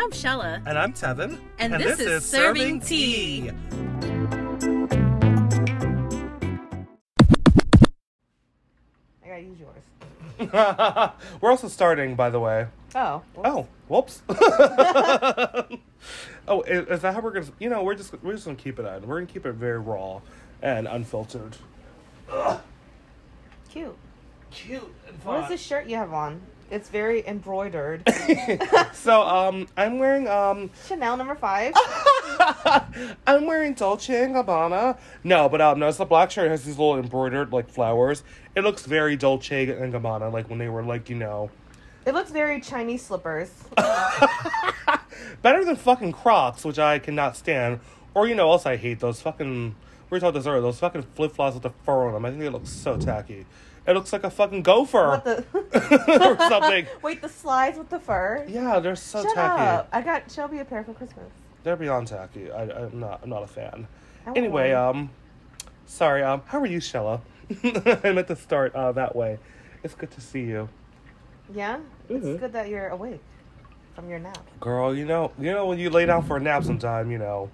[0.00, 0.62] I'm Shella.
[0.64, 1.40] And I'm Tevin.
[1.58, 3.50] And this is Serving Tea.
[3.50, 3.54] I
[9.26, 11.10] gotta use yours.
[11.40, 12.68] We're also starting, by the way.
[12.94, 13.22] Oh.
[13.44, 14.22] Oh, whoops.
[16.46, 17.46] oh, is, is that how we're gonna?
[17.58, 19.04] You know, we're just we're just gonna keep it on.
[19.04, 20.20] We're gonna keep it very raw
[20.62, 21.56] and unfiltered.
[23.68, 23.96] Cute.
[24.52, 26.40] Cute and What is this shirt you have on?
[26.70, 28.02] It's very embroidered.
[28.92, 31.72] so, um, I'm wearing um, Chanel number five.
[33.26, 34.98] I'm wearing Dolce and Gabbana.
[35.24, 36.46] No, but um, no, it's the black shirt.
[36.46, 38.22] It has these little embroidered like flowers.
[38.54, 41.50] It looks very Dolce and Gabbana, like when they were like you know,
[42.04, 43.50] It looks very Chinese slippers.
[45.42, 47.80] better than fucking Crocs, which I cannot stand.
[48.14, 49.74] Or you know, else I hate those fucking.
[50.10, 50.62] We were talking this earlier.
[50.62, 52.24] Those fucking flip flops with the fur on them.
[52.24, 53.46] I think they look so tacky.
[53.88, 55.44] It looks like a fucking gopher What the?
[56.36, 56.86] or something.
[57.02, 58.44] Wait, the slides with the fur.
[58.46, 59.62] Yeah, they're so Shut tacky.
[59.62, 59.88] up!
[59.90, 61.30] I got Shelby a pair for Christmas.
[61.64, 62.52] They're beyond tacky.
[62.52, 63.20] I, I'm not.
[63.22, 63.88] I'm not a fan.
[64.36, 65.08] Anyway, um,
[65.86, 66.22] sorry.
[66.22, 67.22] Um, how are you, Shella?
[68.04, 69.38] I meant to start uh, that way.
[69.82, 70.68] It's good to see you,
[71.54, 71.78] Yeah,
[72.10, 73.20] it's good that you're awake
[73.94, 74.36] from your nap.
[74.60, 74.94] girl.
[74.94, 77.48] You know, you know when you lay down for a nap sometime, you know,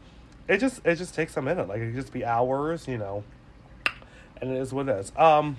[0.49, 1.69] it just it just takes a minute.
[1.69, 3.23] Like it could just be hours, you know,
[4.41, 5.13] and it is what it is.
[5.17, 5.57] Um,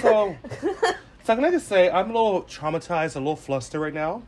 [0.00, 0.36] so
[1.24, 4.22] so can I just say I'm a little traumatized, a little flustered right now.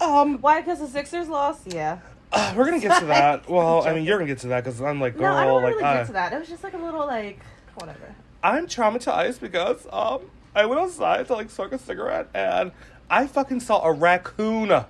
[0.00, 0.60] Um, Why?
[0.60, 1.72] Because the Sixers lost?
[1.72, 1.98] Yeah.
[2.32, 3.48] uh, we're gonna get to that.
[3.50, 5.62] Well, I mean, you're gonna get to that because I'm like, girl, no, I don't
[5.62, 6.32] like, really I- get to that.
[6.32, 7.40] It was just like a little like
[7.76, 8.14] whatever.
[8.42, 12.70] I'm traumatized because um I went outside to like smoke a cigarette and
[13.10, 14.84] I fucking saw a raccoon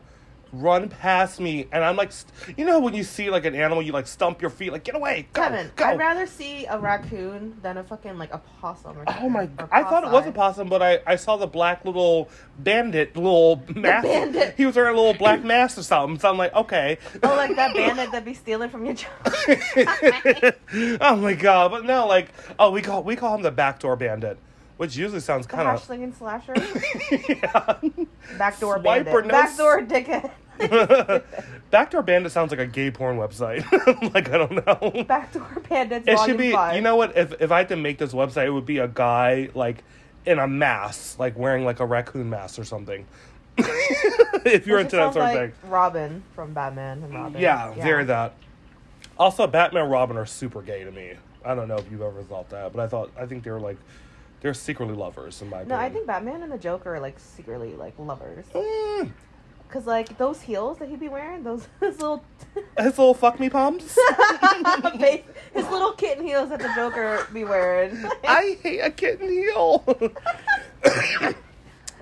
[0.52, 3.82] run past me and I'm like st- you know when you see like an animal
[3.82, 5.84] you like stump your feet like get away go, Kevin, go.
[5.84, 8.98] I'd rather see a raccoon than a fucking like a possum.
[8.98, 9.42] Or Oh my!
[9.42, 9.68] or god!
[9.70, 10.68] I thought it was a possum.
[10.68, 14.04] possum, but I, I saw the black little bandit, little mask.
[14.04, 14.54] bandit.
[14.56, 16.18] He was wearing a little black mask or something.
[16.18, 16.98] So I'm like, okay.
[17.22, 19.10] Oh, like that bandit that be stealing from your job.
[21.00, 21.70] oh my god!
[21.70, 22.28] But no, like,
[22.58, 24.38] oh, we call we call him the backdoor bandit,
[24.78, 26.54] which usually sounds kind of slinging slasher.
[27.28, 27.78] yeah.
[28.38, 29.26] Backdoor Swiper bandit.
[29.26, 30.30] no Backdoor dickhead.
[31.70, 33.64] Backdoor Bandit sounds like a gay porn website.
[34.14, 35.04] like I don't know.
[35.04, 36.06] Backdoor bandits.
[36.08, 36.52] It should be.
[36.52, 36.76] Five.
[36.76, 37.16] You know what?
[37.16, 39.84] If if I had to make this website, it would be a guy like
[40.24, 43.06] in a mask, like wearing like a raccoon mask or something.
[43.58, 45.70] if you're into that sort of like thing.
[45.70, 47.40] Robin from Batman and Robin.
[47.40, 48.34] Yeah, very that.
[49.18, 51.14] Also, Batman and Robin are super gay to me.
[51.44, 53.76] I don't know if you've ever thought that, but I thought I think they're like
[54.40, 55.80] they're secretly lovers in my No, opinion.
[55.80, 58.46] I think Batman and the Joker are like secretly like lovers.
[58.54, 59.12] Mm,
[59.68, 62.24] Cause like those heels that he'd be wearing, those his little
[62.78, 63.98] his little fuck me pumps.
[65.52, 68.02] his little kitten heels that the Joker be wearing.
[68.26, 69.84] I hate a kitten heel.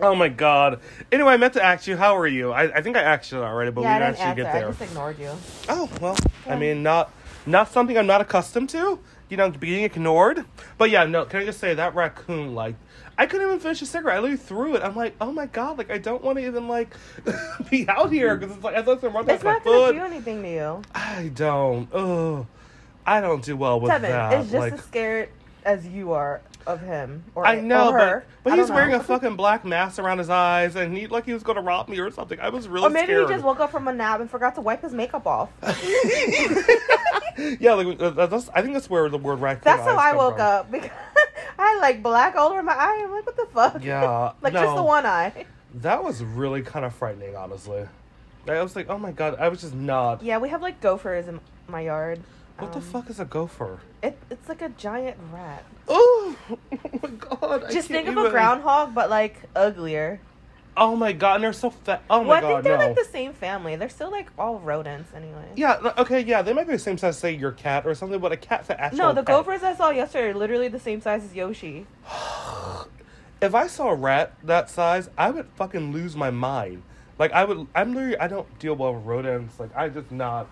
[0.01, 0.81] oh my god.
[1.11, 2.53] Anyway, I meant to ask you, how are you?
[2.53, 4.59] I, I think I asked you already, but yeah, I we didn't didn't actually answer.
[4.59, 5.31] get I just ignored you.
[5.69, 7.11] Oh well, I mean, not
[7.47, 8.99] not something I'm not accustomed to.
[9.29, 10.45] You know, being ignored.
[10.79, 11.25] But yeah, no.
[11.25, 12.55] Can I just say that raccoon?
[12.55, 12.77] Like,
[13.19, 14.19] I couldn't even finish a cigarette.
[14.19, 14.83] I literally threw it.
[14.83, 16.95] I'm like, oh my god, like I don't want to even like
[17.71, 20.43] be out here because it's like I thought someone run It's not gonna do anything
[20.43, 21.89] to you, I don't.
[21.93, 22.47] Ugh.
[23.07, 24.33] I don't do well with that.
[24.33, 25.29] It's just like, as scared
[25.65, 27.25] as you are of him.
[27.35, 28.25] Or I know, or her.
[28.43, 29.01] but but he's wearing know.
[29.01, 31.99] a fucking black mask around his eyes, and he like he was gonna rob me
[31.99, 32.39] or something.
[32.41, 33.29] I was really Or maybe scared.
[33.29, 35.51] he just woke up from a nap and forgot to wipe his makeup off.
[37.61, 39.63] yeah, like uh, that's, I think that's where the word raccoon.
[39.65, 40.47] That's how I woke from.
[40.47, 40.91] up because
[41.59, 43.03] I had like black all over my eye.
[43.05, 43.83] I'm like, what the fuck?
[43.85, 44.63] Yeah, like no.
[44.63, 45.47] just the one eye.
[45.75, 47.87] That was really kind of frightening, honestly.
[48.49, 50.23] I was like, oh my god, I was just not.
[50.23, 52.21] Yeah, we have like gophers in my yard.
[52.59, 53.81] What the Um, fuck is a gopher?
[54.03, 55.65] It, it's like a giant rat.
[55.89, 56.59] Oh, oh
[57.03, 57.71] my god!
[57.71, 60.21] Just think of a groundhog, but like uglier.
[60.79, 62.03] Oh my god, and they're so fat.
[62.11, 62.87] Oh my well, I think they're no.
[62.87, 63.77] like the same family.
[63.77, 65.49] They're still like all rodents anyway.
[65.55, 68.33] Yeah, okay, yeah, they might be the same size, say your cat or something, but
[68.33, 68.99] a cat's an actual.
[68.99, 71.87] No, the gophers I saw yesterday are literally the same size as Yoshi.
[73.43, 76.83] If I saw a rat that size, I would fucking lose my mind.
[77.19, 79.61] Like I would, I'm literally, I don't deal well with rodents.
[79.61, 80.49] Like I just not,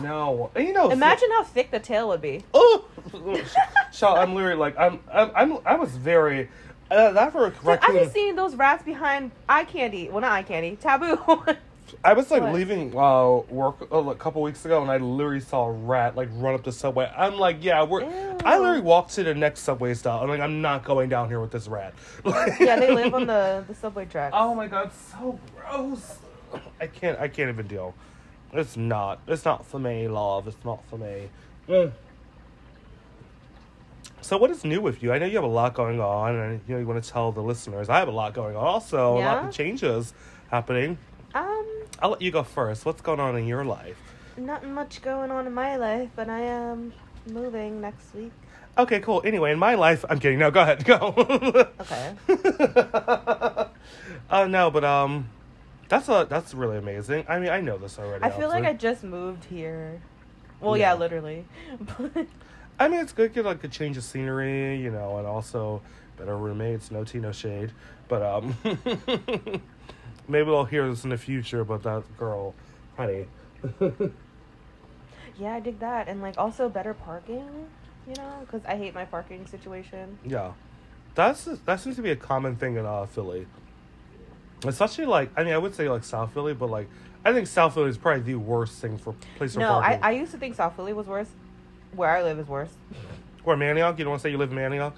[0.00, 0.50] no.
[0.54, 2.42] And you know, Imagine how thick the tail would be.
[2.54, 2.84] Oh,
[3.90, 6.48] so I'm literally like, I'm, I'm, I'm I was very.
[6.90, 7.96] Uh, that for a Like, raccoon.
[7.96, 10.08] been seeing those rats behind eye candy.
[10.10, 11.16] Well, not eye candy, Tabu.
[12.04, 12.54] I was like What?
[12.54, 16.28] leaving uh, work uh, a couple weeks ago, and I literally saw a rat like
[16.32, 17.10] run up the subway.
[17.16, 18.02] I'm like, yeah, we're.
[18.44, 20.22] I literally walked to the next subway stop.
[20.22, 21.92] I'm like, I'm not going down here with this rat.
[22.24, 24.32] yeah, they live on the, the subway tracks.
[24.36, 26.16] Oh my god, so gross.
[26.80, 27.18] I can't.
[27.18, 27.94] I can't even deal.
[28.52, 29.20] It's not.
[29.26, 30.46] It's not for me, love.
[30.46, 31.30] It's not for me.
[31.68, 31.92] Mm.
[34.20, 35.12] So what is new with you?
[35.12, 37.32] I know you have a lot going on, and you know you want to tell
[37.32, 37.88] the listeners.
[37.88, 40.14] I have a lot going on, also a lot of changes
[40.50, 40.98] happening.
[41.34, 41.66] Um,
[41.98, 42.84] I'll let you go first.
[42.84, 43.98] What's going on in your life?
[44.36, 46.92] Not much going on in my life, but I am
[47.26, 48.32] moving next week.
[48.78, 49.22] Okay, cool.
[49.24, 50.38] Anyway, in my life, I'm kidding.
[50.38, 50.84] No, go ahead.
[50.86, 51.14] Go.
[51.80, 52.14] Okay.
[54.30, 55.28] uh, no, but um,
[55.92, 57.26] that's a that's really amazing.
[57.28, 58.24] I mean, I know this already.
[58.24, 60.00] I feel like I just moved here.
[60.58, 60.98] Well, yeah, Yeah.
[60.98, 61.44] literally.
[62.80, 65.82] I mean, it's good to get like a change of scenery, you know, and also
[66.16, 66.90] better roommates.
[66.90, 67.72] No tea, no shade.
[68.08, 68.56] But um,
[70.28, 71.62] maybe we'll hear this in the future.
[71.62, 72.54] But that girl,
[72.96, 73.26] honey.
[75.38, 77.68] yeah, I dig that, and like also better parking.
[78.08, 80.18] You know, because I hate my parking situation.
[80.24, 80.52] Yeah,
[81.14, 83.46] that's that seems to be a common thing in uh, Philly,
[84.66, 86.88] especially like I mean I would say like South Philly, but like
[87.24, 89.98] I think South Philly is probably the worst thing for place for No, I.
[90.02, 91.28] I used to think South Philly was worse.
[91.94, 92.70] Where I live is worse.
[93.44, 94.94] or Manayunk, you don't want to say you live in Manayunk.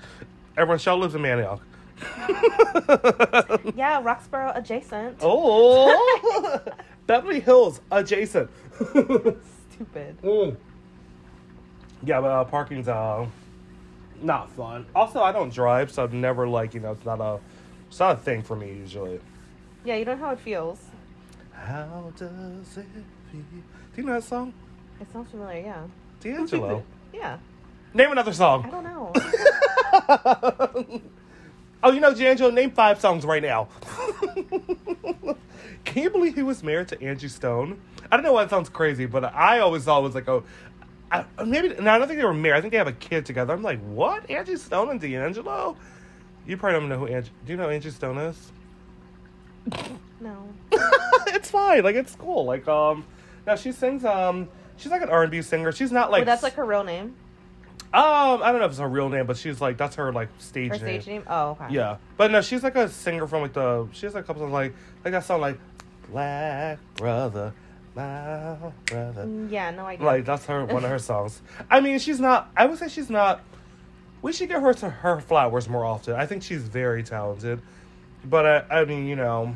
[0.57, 1.61] Everyone, Shell lives in Manayunk.
[3.77, 5.19] Yeah, Roxborough adjacent.
[5.21, 6.61] oh,
[7.07, 8.51] Beverly Hills adjacent.
[8.79, 10.21] Stupid.
[10.23, 10.57] Mm.
[12.05, 13.27] Yeah, but uh, parking's uh
[14.23, 14.87] not fun.
[14.95, 17.41] Also, I don't drive, so I've never like you know it's not a
[17.89, 19.21] it's not a thing for me usually.
[19.85, 20.81] Yeah, you know how it feels.
[21.53, 22.87] How does it
[23.31, 23.43] feel?
[23.95, 24.55] Do you know that song?
[25.01, 25.61] It sounds familiar.
[25.61, 25.87] Yeah.
[26.21, 26.83] D'Angelo.
[27.13, 27.39] Yeah.
[27.93, 28.65] Name another song.
[28.65, 29.13] I don't know.
[31.83, 32.51] oh, you know D'Angelo.
[32.51, 33.69] Name five songs right now.
[35.85, 37.79] Can you believe he was married to Angie Stone?
[38.11, 40.45] I don't know why that sounds crazy, but I always thought it was like, oh,
[41.13, 41.69] I, maybe.
[41.81, 42.59] No, I don't think they were married.
[42.59, 43.53] I think they have a kid together.
[43.53, 44.29] I'm like, what?
[44.31, 45.77] Angie Stone and D'Angelo?
[46.47, 47.31] You probably don't know who Angie.
[47.45, 48.51] Do you know who Angie Stone is?
[50.21, 50.49] No.
[51.29, 51.83] it's fine.
[51.85, 52.45] Like it's cool.
[52.45, 53.05] Like um,
[53.47, 55.73] now she sings um, she's like an R and B singer.
[55.73, 57.15] She's not like Wait, that's like her real name.
[57.93, 60.29] um, I don't know if it's her real name, but she's like that's her like
[60.39, 61.01] stage Her name.
[61.01, 61.23] stage name.
[61.27, 61.67] Oh, okay.
[61.71, 63.87] Yeah, but no, she's like a singer from like the.
[63.93, 64.75] She has like a couple songs like
[65.05, 65.59] like that song like
[66.11, 67.53] Black Brother,
[67.95, 68.57] my
[68.87, 69.25] brother.
[69.25, 69.71] Mm, Yeah.
[69.71, 70.07] No idea.
[70.07, 71.41] Like that's her one of her songs.
[71.71, 72.51] I mean, she's not.
[72.57, 73.41] I would say she's not.
[74.23, 76.15] We should give her to her flowers more often.
[76.15, 77.61] I think she's very talented,
[78.25, 79.55] but I, I mean, you know.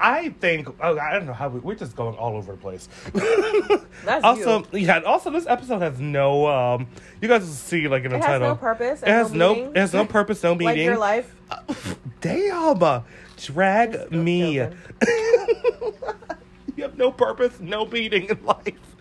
[0.00, 2.88] I think oh, I don't know how we, we're just going all over the place.
[4.04, 4.86] That's also, you.
[4.86, 5.00] yeah.
[5.00, 6.46] Also, this episode has no.
[6.46, 6.86] um
[7.20, 8.48] You guys will see like in the It has title.
[8.50, 9.02] no purpose.
[9.02, 9.54] It has no.
[9.56, 9.70] meaning.
[9.70, 10.40] It has no purpose.
[10.44, 10.68] No meaning.
[10.68, 11.34] Like your life.
[12.20, 13.00] Damn, uh,
[13.38, 14.54] drag me.
[14.54, 14.72] you
[16.82, 18.96] have no purpose, no meaning in life.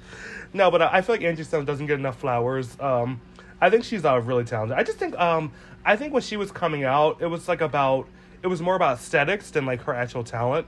[0.54, 2.76] No, but uh, I feel like Angie Stone doesn't get enough flowers.
[2.80, 3.22] Um,
[3.62, 4.78] I think she's uh, really talented.
[4.78, 5.52] I just think, um,
[5.88, 8.08] I think when she was coming out, it was like about,
[8.44, 10.68] it was more about aesthetics than like her actual talent.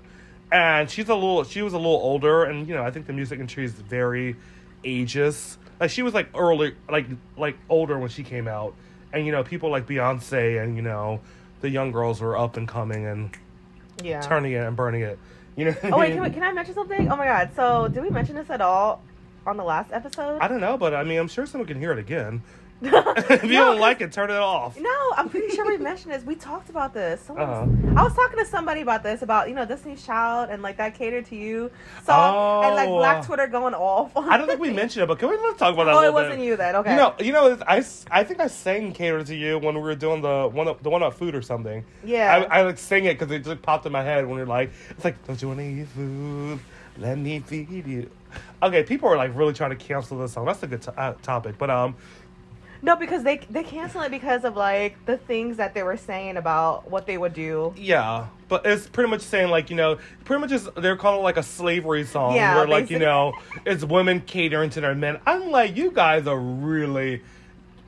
[0.52, 3.14] And she's a little, she was a little older, and you know, I think the
[3.14, 4.36] music industry is very
[4.84, 5.58] ageist.
[5.80, 7.06] Like she was like early, like
[7.38, 8.74] like older when she came out,
[9.14, 11.20] and you know, people like Beyonce and you know,
[11.62, 13.30] the young girls were up and coming and
[14.04, 14.22] Yeah.
[14.22, 15.20] turning it and burning it.
[15.56, 15.76] You know.
[15.84, 16.14] Oh I wait, mean?
[16.16, 17.12] can, we, can I mention something?
[17.12, 17.52] Oh my god!
[17.56, 19.04] So did we mention this at all
[19.46, 20.40] on the last episode?
[20.40, 22.42] I don't know, but I mean, I'm sure someone can hear it again.
[22.82, 24.80] If you don't like it, turn it off.
[24.80, 26.24] No, I'm pretty sure we mentioned this.
[26.24, 27.30] We talked about this.
[27.30, 27.66] Uh-huh.
[27.96, 30.96] I was talking to somebody about this about you know Destiny's Child and like that
[30.96, 31.72] catered to you
[32.06, 34.12] song and like Oh, Black Twitter going off.
[34.16, 35.94] I don't think we mentioned it, but can we let's talk about that?
[35.96, 36.46] a Oh, it wasn't bit?
[36.46, 36.76] you then.
[36.78, 36.92] Okay.
[36.92, 39.96] You know, you know, I, I think I sang catered to You" when we were
[39.96, 41.84] doing the one the one up food or something.
[42.04, 42.46] Yeah.
[42.50, 44.72] I, I like sing it because it just popped in my head when you're like,
[44.92, 46.60] it's like, don't you want to eat food?
[46.98, 48.10] Let me feed you.
[48.62, 50.46] Okay, people are like really trying to cancel this song.
[50.46, 51.96] That's a good to- uh, topic, but um,
[52.82, 56.38] No, because they they cancel it because of like the things that they were saying
[56.38, 57.74] about what they would do.
[57.76, 61.24] Yeah, but it's pretty much saying like you know, pretty much is they're calling it
[61.24, 63.34] like a slavery song Yeah, where like you know,
[63.66, 65.20] it's women catering to their men.
[65.26, 67.22] I'm like, you guys are really.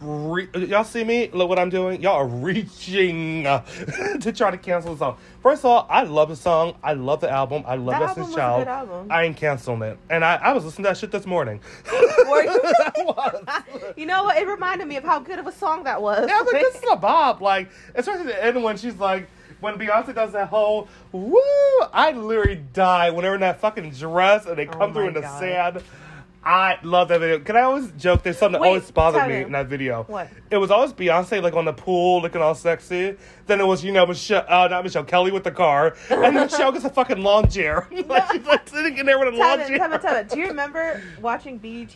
[0.02, 1.30] Re- y'all see me?
[1.32, 2.02] Look what I'm doing.
[2.02, 3.60] Y'all are reaching uh,
[4.22, 5.18] to try to cancel the song.
[5.44, 6.76] First of all, I love the song.
[6.84, 7.64] I love the album.
[7.68, 8.68] I love That Destiny's Child.
[8.68, 9.08] album.
[9.12, 11.60] I ain't canceling it, and I, I was listening to that shit this morning.
[12.32, 13.14] You?
[13.98, 14.38] You know what?
[14.38, 16.28] It reminded me of how good of a song that was.
[16.28, 17.42] Yeah, I was like, this is a bop.
[17.42, 19.28] Like, especially the end when she's like,
[19.60, 21.38] when Beyonce does that whole woo,
[21.94, 25.22] I literally die whenever in that fucking dress and they Oh come through in the
[25.22, 25.40] God.
[25.40, 25.84] sand.
[26.44, 27.40] I love that video.
[27.40, 28.24] Can I always joke?
[28.24, 30.04] There's something that Wait, always bothered me in that video.
[30.04, 30.28] What?
[30.50, 33.16] It was always Beyonce like on the pool looking all sexy.
[33.46, 36.48] Then it was you know Michelle, uh, not Michelle Kelly with the car, and then
[36.48, 37.88] Michelle gets a fucking lawn chair.
[38.08, 39.80] like she's like sitting in there with a lawn Tevin, chair.
[39.80, 41.96] Tevin, Tevin, do you remember watching BET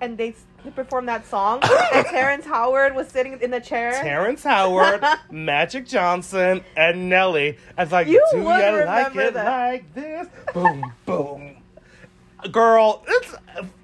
[0.00, 0.34] and they
[0.74, 1.60] performed that song
[1.92, 3.92] and Terrence Howard was sitting in the chair?
[4.00, 7.58] Terrence Howard, Magic Johnson, and Nelly.
[7.76, 9.44] I was like, You do you like it that.
[9.44, 10.28] like this?
[10.54, 11.56] Boom, boom.
[12.50, 13.34] Girl, it's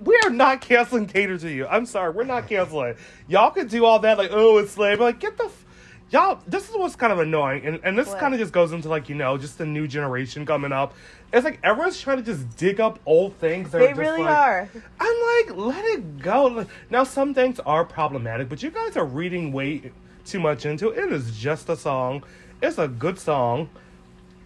[0.00, 1.67] we are not canceling cater to you.
[1.67, 2.97] I'm sorry, we're not canceling.
[3.29, 4.99] Y'all could do all that like, oh, it's lame.
[4.99, 5.65] Like, get the f-
[6.11, 8.88] y'all this is what's kind of annoying and, and this kind of just goes into
[8.88, 10.95] like you know just the new generation coming up
[11.35, 14.69] it's like everyone's trying to just dig up old things They just really like- are.
[15.00, 19.05] i'm like let it go Like, now some things are problematic but you guys are
[19.05, 19.93] reading way
[20.25, 22.25] too much into it it is just a song
[22.62, 23.69] it's a good song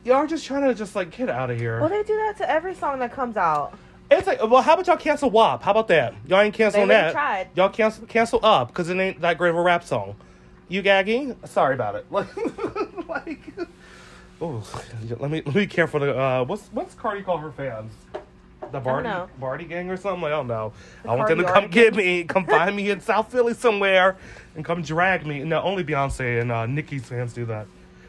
[0.03, 2.39] y'all are just trying to just like get out of here Well, they do that
[2.39, 3.79] to every song that comes out.
[4.19, 5.63] It's like, well, how about y'all cancel WAP?
[5.63, 6.15] How about that?
[6.27, 7.13] Y'all ain't canceling They that.
[7.13, 7.49] tried.
[7.55, 10.17] Y'all cancel cancel up because it ain't that great of a rap song.
[10.69, 11.37] You gagging?
[11.45, 12.07] Sorry about it.
[12.11, 12.29] Like,
[13.09, 13.41] like,
[14.41, 14.65] oh,
[15.19, 16.01] let me let me be careful.
[16.01, 17.93] To, uh, what's what's Cardi call her fans?
[18.73, 19.09] The Bardi.
[19.39, 20.23] Bardi gang or something?
[20.23, 20.73] Like, I don't know.
[21.03, 24.17] The I want them to come get me, come find me in South Philly somewhere,
[24.57, 25.45] and come drag me.
[25.45, 27.67] No, only Beyonce and uh, Nicki's fans do that.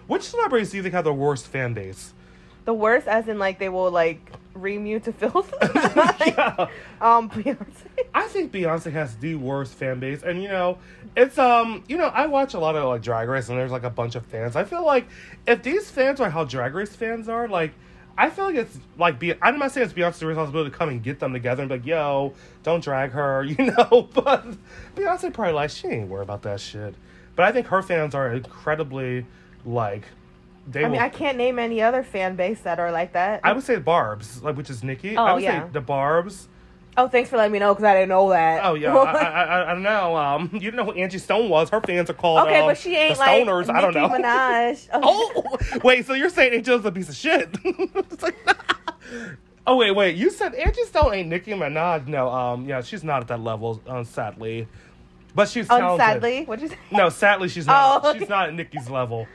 [0.07, 2.13] Which celebrities do you think have the worst fan base?
[2.65, 5.53] The worst, as in like they will like you to filth.
[6.25, 6.67] Yeah.
[7.01, 7.65] Um, Beyonce.
[8.13, 10.77] I think Beyonce has the worst fan base, and you know,
[11.17, 13.83] it's um, you know, I watch a lot of like Drag Race, and there's like
[13.83, 14.55] a bunch of fans.
[14.55, 15.07] I feel like
[15.45, 17.73] if these fans are how Drag Race fans are, like,
[18.17, 19.33] I feel like it's like be.
[19.41, 21.85] I'm not saying it's Beyonce's responsibility to come and get them together and be like,
[21.85, 22.33] "Yo,
[22.63, 24.07] don't drag her," you know.
[24.13, 24.45] But
[24.95, 26.95] Beyonce probably like she ain't worried about that shit.
[27.35, 29.25] But I think her fans are incredibly
[29.65, 30.03] like
[30.67, 30.81] they.
[30.81, 33.41] I mean, will, I can't name any other fan base that are like that.
[33.43, 35.17] I would say the Barb's, like which is Nicki.
[35.17, 35.65] I Oh, would yeah.
[35.67, 36.47] say the Barb's.
[36.95, 38.63] oh, thanks for letting me know because I didn't know that.
[38.63, 40.15] Oh yeah, I, I, I, I don't know.
[40.15, 41.69] Um, you didn't know who Angie Stone was.
[41.69, 42.47] Her fans are called.
[42.47, 43.69] okay, um, but she ain't the like Stoners.
[43.73, 44.07] I don't know.
[44.07, 44.89] Nicki Minaj.
[44.93, 46.05] oh, wait.
[46.05, 47.49] So you're saying Angel's a piece of shit?
[47.63, 48.37] It's like-
[49.67, 50.15] oh wait, wait.
[50.15, 52.07] You said Angie Stone ain't Nicki Minaj.
[52.07, 53.81] No, um, yeah, she's not at that level.
[53.87, 54.67] Um, sadly,
[55.35, 55.99] but she's talented.
[55.99, 56.77] Unsadly, what'd you say?
[56.91, 58.03] No, sadly, she's not.
[58.05, 58.19] Oh, okay.
[58.19, 59.27] She's not at Nicki's level.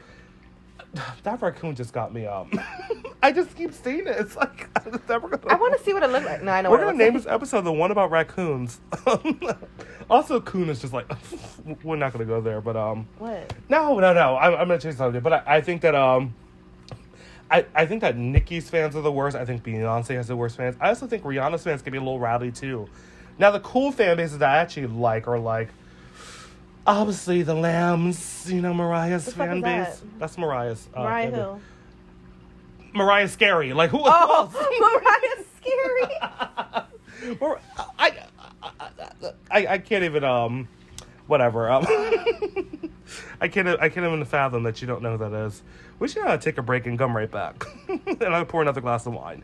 [1.23, 2.49] That raccoon just got me up.
[3.23, 4.17] I just keep seeing it.
[4.19, 4.73] It's like
[5.07, 5.41] gonna.
[5.49, 6.43] I want to see what it looks like.
[6.43, 7.25] No, I know what We're gonna name like.
[7.25, 8.81] this episode the one about raccoons.
[10.11, 11.11] also, coon is just like
[11.83, 13.53] we're not gonna go there, but um, What?
[13.69, 14.37] no, no, no.
[14.37, 16.35] I'm, I'm gonna change something, but I, I think that um,
[17.51, 19.37] I I think that Nicki's fans are the worst.
[19.37, 20.77] I think Beyonce has the worst fans.
[20.81, 22.89] I also think Rihanna's fans can be a little rowdy too.
[23.39, 25.69] Now, the cool fan bases that I actually like are like.
[26.89, 29.87] Obviously, the Lambs, you know, Mariah's The fan base.
[29.99, 30.19] that?
[30.19, 30.89] That's Mariah's.
[30.95, 31.63] Uh, Mariah base.
[32.95, 33.73] Mariah Scary.
[33.75, 34.55] Like, who, who Oh, else?
[34.81, 37.37] Mariah's scary.
[37.41, 37.61] Or
[37.99, 38.13] I,
[38.63, 40.67] I, I, I can't even um,
[41.27, 41.69] whatever.
[41.69, 41.85] Um,
[43.41, 43.69] I can't.
[43.69, 45.63] I can't even fathom that you don't know who that is.
[45.99, 49.05] We should uh, take a break and come right back, and I'll pour another glass
[49.07, 49.43] of wine.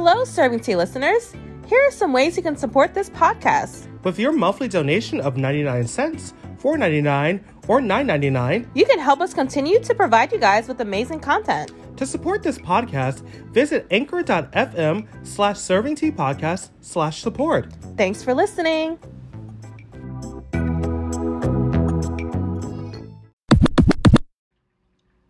[0.00, 1.34] Hello, Serving Tea listeners.
[1.66, 3.88] Here are some ways you can support this podcast.
[4.04, 8.70] With your monthly donation of ninety nine cents, four ninety nine, or nine ninety nine,
[8.74, 11.72] You can help us continue to provide you guys with amazing content.
[11.96, 17.66] to support this podcast, visit anchor.fm slash serving tea podcast slash support.
[17.96, 19.00] Thanks for listening.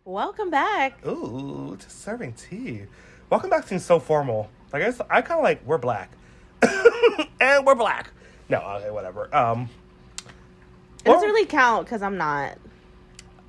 [0.05, 1.05] Welcome back.
[1.07, 2.83] Ooh, to serving tea.
[3.31, 4.49] Welcome back seems so formal.
[4.73, 6.11] Like I guess I kind of like we're black,
[7.41, 8.11] and we're black.
[8.49, 9.35] No, okay, whatever.
[9.35, 9.69] Um,
[11.05, 12.57] It doesn't really count because I'm not.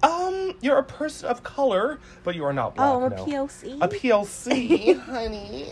[0.04, 2.88] um, you're a person of color, but you are not black.
[2.90, 3.26] Oh, I'm a no.
[3.26, 3.78] POC.
[3.82, 5.72] A PLC, honey.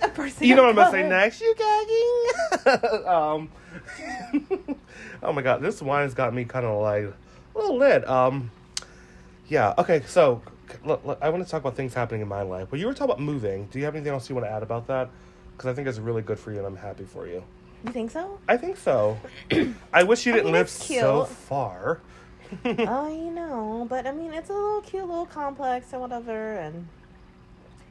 [0.00, 1.40] A person you know what I'm gonna say next?
[1.40, 3.06] You gagging?
[3.06, 3.50] um,
[5.22, 8.08] oh my god, this wine's got me kind of like a little lit.
[8.08, 8.50] Um,
[9.48, 9.74] yeah.
[9.78, 10.40] Okay, so
[10.84, 12.70] look, look, I want to talk about things happening in my life.
[12.70, 13.66] Well, you were talking about moving.
[13.66, 15.10] Do you have anything else you want to add about that?
[15.56, 17.42] Because I think it's really good for you, and I'm happy for you.
[17.84, 18.38] You think so?
[18.48, 19.18] I think so.
[19.92, 22.00] I wish you didn't mean, live so far.
[22.64, 26.86] oh, you know, but I mean, it's a little cute little complex and whatever, and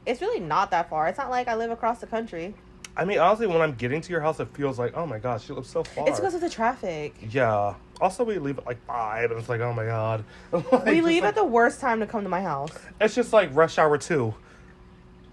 [0.06, 1.08] it's really not that far.
[1.08, 2.54] It's not like I live across the country.
[2.96, 5.48] I mean, honestly, when I'm getting to your house, it feels like, oh my gosh,
[5.48, 6.06] you live so far.
[6.08, 7.14] It's because of the traffic.
[7.30, 7.74] yeah.
[8.00, 10.24] Also, we leave at like five, and it's like, oh my god.
[10.52, 12.72] Like, We leave like- at the worst time to come to my house.
[13.00, 14.34] It's just like rush hour two.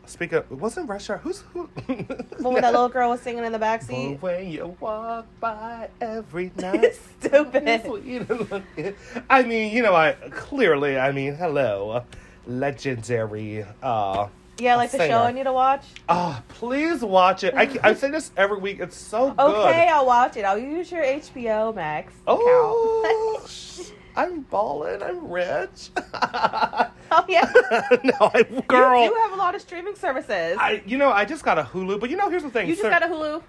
[0.05, 1.17] Speak of, wasn't rush hour?
[1.17, 1.69] Who's who?
[2.39, 5.89] When that little girl was singing in the back The seat, way you walk by
[6.01, 6.95] every night.
[7.19, 7.81] stupid.
[7.81, 8.95] Stupid.
[9.29, 12.03] I mean, you know, I clearly, I mean, hello,
[12.47, 13.65] legendary.
[13.83, 14.27] Uh,
[14.59, 15.13] Yeah, like the Singer.
[15.13, 15.85] show I need to watch.
[16.09, 17.53] ah, please watch it.
[17.55, 18.79] I, I say this every week.
[18.79, 19.39] It's so good.
[19.39, 20.43] Okay, I'll watch it.
[20.43, 23.47] I'll use your HBO Max Oh,
[24.15, 25.01] I'm balling.
[25.01, 25.91] I'm rich.
[26.13, 27.51] oh yeah,
[28.03, 29.03] no, I, girl.
[29.03, 30.57] You, you have a lot of streaming services.
[30.59, 32.67] I, you know, I just got a Hulu, but you know, here's the thing.
[32.67, 33.41] you just got a Hulu.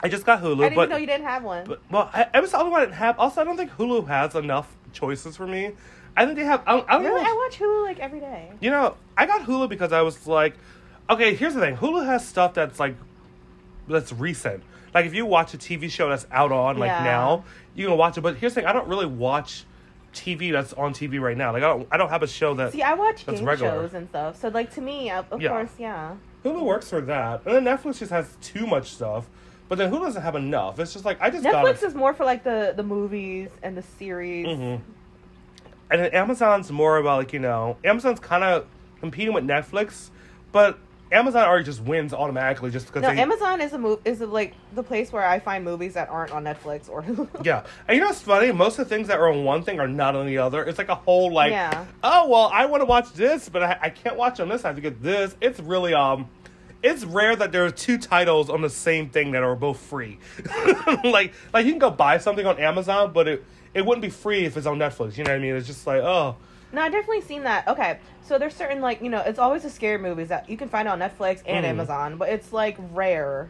[0.00, 1.64] I just got Hulu, I didn't but even know you didn't have one.
[1.64, 3.18] But, well, I, I was the only one I didn't have.
[3.18, 5.72] Also, I don't think Hulu has enough choices for me.
[6.16, 6.62] I think they have.
[6.66, 7.30] I don't, I don't really, know.
[7.30, 8.50] I watch Hulu like every day.
[8.60, 10.54] you know, I got Hulu because I was like,
[11.10, 11.76] Okay, here's the thing.
[11.76, 12.96] Hulu has stuff that's like
[13.88, 14.62] that's recent.
[14.94, 17.02] Like if you watch a TV show that's out on like Yeah.
[17.04, 18.20] now, you can watch it.
[18.20, 19.64] But here's the thing: I don't really watch
[20.14, 21.52] TV that's on TV right now.
[21.52, 23.72] Like I don't, I don't have a show that See, I watch That's game regular.
[23.72, 24.38] shows and stuff.
[24.38, 25.48] So, like, to me, of, of Yeah.
[25.48, 26.16] course, yeah.
[26.44, 27.42] Hulu works for that.
[27.46, 29.26] And then Netflix just has too much stuff.
[29.68, 30.78] But then Hulu doesn't have enough.
[30.78, 33.76] It's just like I just Netflix got is more for like the the movies and
[33.76, 34.46] the series.
[34.46, 34.76] hmm
[35.92, 38.66] And then Amazon's more about like you know Amazon's kind of
[39.00, 40.08] competing with Netflix,
[40.50, 40.78] but
[41.12, 44.26] Amazon already just wins automatically just because No, they Amazon is a move is a,
[44.26, 47.28] like the place where I find movies that aren't on Netflix or Hulu.
[47.44, 48.50] Yeah, and you know what's funny?
[48.52, 50.64] Most of the things that are on one thing are not on the other.
[50.64, 51.84] It's like a whole like, Yeah.
[52.02, 54.64] oh well, I want to watch this, but I, I can't watch on this.
[54.64, 55.36] I have to get this.
[55.42, 56.30] It's really um,
[56.82, 60.18] it's rare that there are two titles on the same thing that are both free.
[61.04, 63.44] like like you can go buy something on Amazon, but it
[63.74, 65.16] it wouldn't be free if it's on Netflix.
[65.16, 65.54] You know what I mean?
[65.56, 66.36] It's just like oh
[66.72, 67.66] No, I definitely seen that.
[67.68, 70.68] Okay, so there's certain like you know it's always the scary movies that you can
[70.68, 71.68] find on Netflix and Mhm.
[71.70, 73.48] Amazon, but it's like rare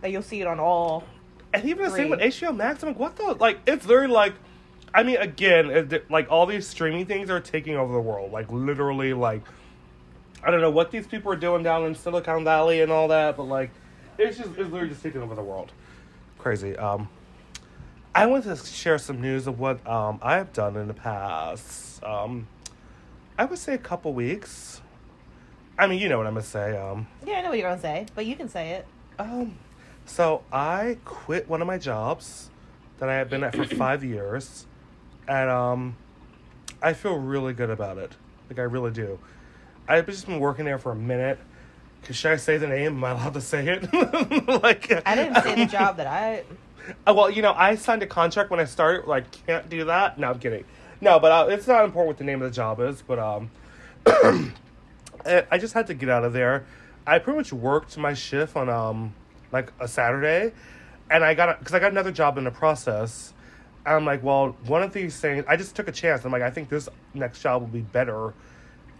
[0.00, 1.04] that you'll see it on all.
[1.52, 2.82] And even the same with HBO Max.
[2.82, 3.32] I'm like, what the?
[3.32, 4.34] Like, it's literally like,
[4.92, 8.32] I mean, again, like all these streaming things are taking over the world.
[8.32, 9.42] Like, literally, like,
[10.44, 13.36] I don't know what these people are doing down in Silicon Valley and all that,
[13.38, 13.70] but like,
[14.18, 15.72] it's just, it's literally just taking over the world.
[16.38, 16.76] Crazy.
[16.76, 17.08] Um,
[18.18, 22.02] I want to share some news of what um I have done in the past.
[22.02, 22.48] Um,
[23.38, 24.80] I would say a couple weeks.
[25.78, 26.76] I mean, you know what I'm gonna say.
[26.76, 28.86] Um, Yeah, I know what you're gonna say, but you can say it.
[29.20, 29.56] um,
[30.06, 32.50] so I quit one of my jobs
[32.98, 34.66] that I had been at for five years,
[35.28, 35.96] and um,
[36.82, 38.16] I feel really good about it.
[38.50, 39.18] Like I really do.
[39.86, 41.38] I've just been working there for a minute.
[42.02, 42.96] Cause Should I say the name?
[42.96, 43.82] Am I allowed to say it?
[44.62, 46.42] like I didn't say the job that I.
[47.06, 49.06] Uh, well, you know, I signed a contract when I started.
[49.06, 50.18] Like, can't do that.
[50.18, 50.64] No, I'm kidding.
[51.00, 53.02] No, but uh, it's not important what the name of the job is.
[53.02, 53.50] But um,
[54.06, 56.64] I just had to get out of there.
[57.06, 59.14] I pretty much worked my shift on um
[59.52, 60.52] like a Saturday,
[61.10, 63.32] and I got because I got another job in the process.
[63.86, 65.44] And I'm like, well, one of these things.
[65.48, 66.24] I just took a chance.
[66.24, 68.34] I'm like, I think this next job will be better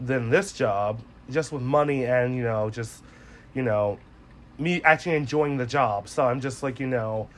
[0.00, 3.02] than this job, just with money and you know, just
[3.54, 3.98] you know,
[4.58, 6.08] me actually enjoying the job.
[6.08, 7.28] So I'm just like, you know.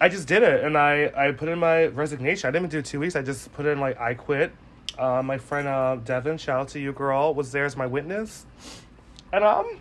[0.00, 2.48] I just did it, and I I put in my resignation.
[2.48, 3.16] I didn't even do two weeks.
[3.16, 4.52] I just put in like I quit.
[4.98, 8.46] Uh, my friend uh, Devin, shout out to you, girl, was there as my witness,
[9.32, 9.78] and um,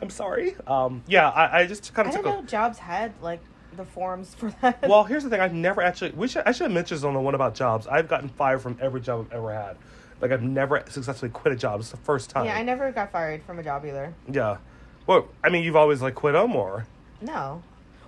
[0.00, 0.56] I'm sorry.
[0.66, 2.14] Um, yeah, I, I just kind of.
[2.14, 2.40] I didn't a.
[2.40, 3.40] know jobs had like
[3.76, 4.82] the forms for that.
[4.88, 5.40] Well, here's the thing.
[5.40, 6.10] I've never actually.
[6.12, 6.42] We should.
[6.46, 7.86] I should have mentioned this on the one about jobs.
[7.86, 9.76] I've gotten fired from every job I've ever had.
[10.20, 11.80] Like I've never successfully quit a job.
[11.80, 12.44] It's the first time.
[12.44, 14.14] yeah, I never got fired from a job either.
[14.30, 14.58] Yeah.
[15.06, 16.86] Well, I mean, you've always like quit them or.
[17.20, 17.62] No,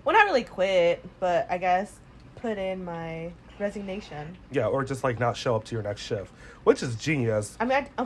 [0.05, 1.93] well, not really quit, but I guess
[2.37, 4.37] put in my resignation.
[4.51, 6.33] Yeah, or just like not show up to your next shift,
[6.65, 7.57] which is genius.
[7.61, 8.03] I mean, I,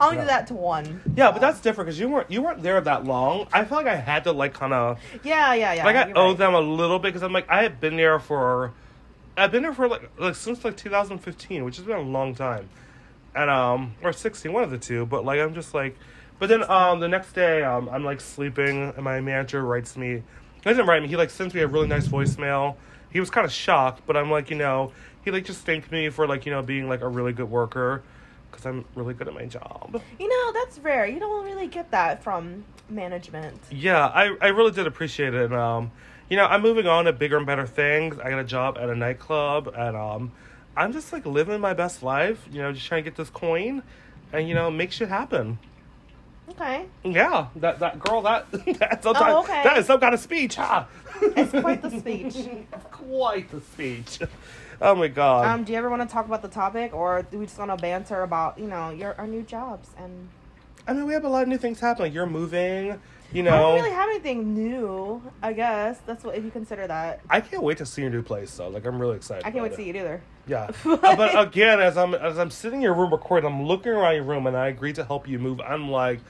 [0.00, 0.22] I only Yeah.
[0.22, 1.00] do that to one.
[1.16, 3.46] Yeah, but that's different because you weren't you weren't there that long.
[3.52, 5.84] I feel like I had to like kind of yeah, yeah, yeah.
[5.84, 6.38] like I owe right.
[6.38, 8.72] them a little bit because I'm like I had been there for
[9.36, 12.68] I've been there for like like since like 2015, which has been a long time,
[13.34, 15.06] and um or 16, one of the two.
[15.06, 15.96] But like I'm just like,
[16.38, 20.22] but then um the next day um I'm like sleeping and my manager writes me.
[20.66, 21.08] He doesn't write me.
[21.08, 22.74] He like sends me a really nice voicemail.
[23.08, 24.92] He was kind of shocked, but I'm like you know
[25.24, 28.02] he like just thanked me for like you know being like a really good worker
[28.50, 30.02] because I'm really good at my job.
[30.18, 31.06] You know, that's rare.
[31.06, 33.60] You don't really get that from management.
[33.70, 35.44] Yeah, I, I really did appreciate it.
[35.44, 35.92] And, um,
[36.28, 38.18] you know, I'm moving on to bigger and better things.
[38.18, 40.32] I got a job at a nightclub, and um,
[40.76, 42.48] I'm just like living my best life.
[42.50, 43.82] You know, just trying to get this coin,
[44.32, 45.58] and you know, make shit happen.
[46.50, 46.86] Okay.
[47.04, 48.46] Yeah, that that girl, that
[48.78, 49.62] that's some Oh, kind- okay.
[49.64, 50.84] that is some kind of speech, huh?
[51.20, 52.34] It's quite the speech.
[52.90, 54.18] quite the speech.
[54.80, 55.46] Oh my god.
[55.46, 57.70] Um, do you ever want to talk about the topic, or do we just want
[57.70, 60.28] to banter about you know your our new jobs and?
[60.88, 62.12] I mean, we have a lot of new things happening.
[62.12, 63.00] You're moving.
[63.32, 65.20] You know, I don't really have anything new.
[65.42, 67.20] I guess that's what if you consider that.
[67.28, 68.56] I can't wait to see your new place.
[68.56, 68.68] though.
[68.68, 69.44] like, I'm really excited.
[69.44, 70.22] I can't wait about to see it either.
[70.46, 73.92] Yeah, Uh, but again, as I'm as I'm sitting in your room recording, I'm looking
[73.92, 75.60] around your room, and I agree to help you move.
[75.60, 76.20] I'm like,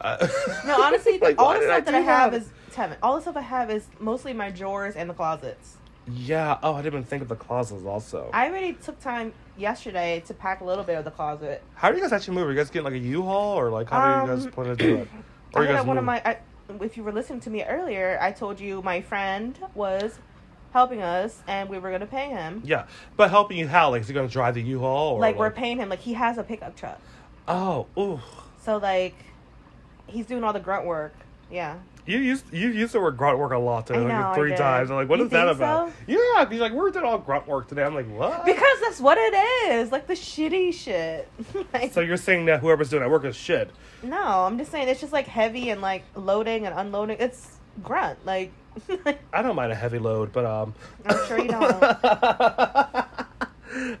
[0.00, 0.26] uh,
[0.66, 2.96] No, honestly, like, all the stuff that I have is Tevin.
[3.02, 5.76] All the stuff I have is mostly my drawers and the closets.
[6.08, 6.58] yeah.
[6.62, 7.84] Oh, I didn't even think of the closets.
[7.84, 11.62] Also, I already took time yesterday to pack a little bit of the closet.
[11.74, 12.46] how do you guys actually move?
[12.46, 14.66] Are you guys getting like a U-Haul, or like how do you guys Um, plan
[14.68, 15.08] to do it?
[15.54, 16.22] Or I you guys one of my.
[16.24, 16.38] I,
[16.80, 20.18] if you were listening to me earlier, I told you my friend was
[20.72, 22.62] helping us, and we were gonna pay him.
[22.64, 23.90] Yeah, but helping you how?
[23.90, 25.88] Like, is he gonna drive the U-Haul, or like we're paying him.
[25.88, 27.00] Like he has a pickup truck,
[27.48, 28.20] Oh, ooh.
[28.64, 29.14] so like
[30.06, 31.14] he's doing all the grunt work.
[31.50, 31.76] Yeah.
[32.04, 34.90] You used you used the word grunt work a lot I like three times.
[34.90, 35.90] I'm like, what You is that about?
[35.90, 35.94] so?
[36.08, 37.84] Yeah, he's like, we're doing all grunt work today.
[37.84, 38.44] I'm like, what?
[38.44, 39.34] Because that's what it
[39.70, 39.92] is.
[39.92, 41.28] Like the shitty shit.
[41.72, 43.70] like, so you're saying that whoever's doing that work is shit?
[44.02, 47.18] no, I'm just saying it's just like heavy and like loading and unloading.
[47.20, 47.51] It's
[47.82, 48.24] grunt.
[48.24, 48.52] Like
[49.32, 50.74] I don't mind a heavy load, but um,
[51.06, 51.82] I'm sure you don't.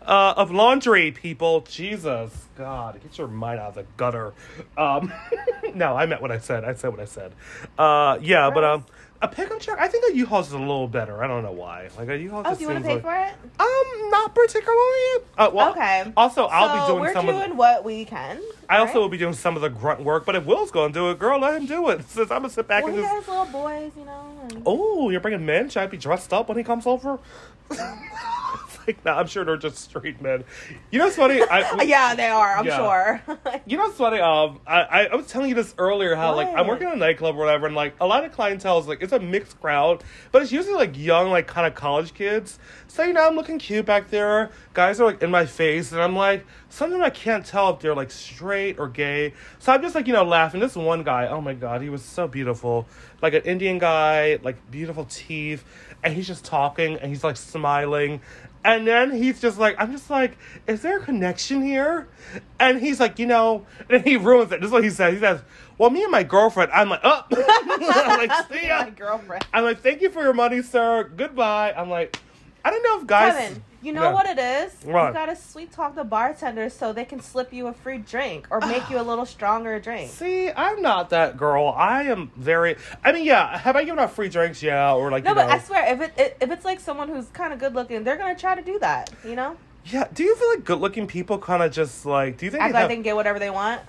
[0.02, 1.62] uh, of laundry, people.
[1.62, 4.32] Jesus, God, get your mind out of the gutter.
[4.76, 5.12] Um,
[5.74, 6.64] no, I meant what I said.
[6.64, 7.32] I said what I said.
[7.78, 8.86] Uh, yeah, but um,
[9.22, 9.78] a pickup truck.
[9.78, 11.22] I think a U-Haul's is a little better.
[11.22, 11.88] I don't know why.
[11.96, 12.40] Like a U-Haul.
[12.40, 13.34] Oh, just do you want to pay like, for it?
[13.60, 15.24] Um, not particularly.
[15.38, 16.12] Uh, well, Okay.
[16.16, 17.48] Also, I'll so be doing we're some doing of.
[17.50, 18.42] The, what we can.
[18.68, 20.26] I also will be doing some of the grunt work.
[20.26, 22.04] But if Will's going to do it, girl, let him do it.
[22.08, 23.14] Since I'm gonna sit back Well, and he just.
[23.14, 24.48] has little boys, you know.
[24.50, 24.62] And...
[24.66, 25.68] Oh, you're bringing men?
[25.70, 27.18] Should I be dressed up when he comes over?
[28.86, 30.44] like, nah, I'm sure they're just straight men.
[30.90, 31.42] You know what's funny?
[31.42, 32.56] I, yeah, they are.
[32.56, 32.76] I'm Yeah.
[32.76, 33.22] sure.
[33.66, 34.18] You know what's funny?
[34.18, 36.96] Um, I, I, I was telling you this earlier how like I'm working in a
[36.96, 40.02] nightclub or whatever, and like a lot of clientele is like it's a mixed crowd,
[40.32, 42.58] but it's usually like young, like kind of college kids.
[42.88, 44.50] So you know, I'm looking cute back there.
[44.74, 47.94] Guys are like in my face, and I'm like, sometimes I can't tell if they're
[47.94, 49.32] like straight or gay.
[49.58, 50.60] So I'm just like you know laughing.
[50.60, 52.86] This one guy, oh my god, he was so beautiful,
[53.22, 55.64] like an Indian guy, like beautiful teeth,
[56.02, 58.20] and he's just talking and he's like smiling.
[58.64, 62.08] And then he's just like, I'm just like, is there a connection here?
[62.60, 64.60] And he's like, you know, and he ruins it.
[64.60, 65.14] This is what he says.
[65.14, 65.40] He says,
[65.78, 67.24] well, me and my girlfriend, I'm like, oh.
[67.32, 68.84] I'm like, see ya.
[68.84, 69.44] My girlfriend.
[69.52, 71.10] I'm like, thank you for your money, sir.
[71.16, 71.72] Goodbye.
[71.76, 72.16] I'm like,
[72.64, 73.34] I don't know if guys.
[73.34, 74.12] Kevin, you know Yeah.
[74.12, 74.72] what it is?
[74.84, 75.08] What?
[75.08, 78.60] You gotta sweet talk the bartender so they can slip you a free drink or
[78.60, 80.10] make you a little stronger drink.
[80.12, 81.74] See, I'm not that girl.
[81.76, 82.76] I am very.
[83.04, 83.58] I mean, yeah.
[83.58, 84.62] Have I given out free drinks?
[84.62, 85.54] Yeah, or like No, but know.
[85.54, 88.36] I swear, if it if it's like someone who's kind of good looking, they're gonna
[88.38, 89.10] try to do that.
[89.24, 90.06] You know, yeah.
[90.14, 92.38] Do you feel like good-looking people kind of just like?
[92.38, 92.62] Do you think?
[92.62, 93.80] act they have- they can get whatever they want.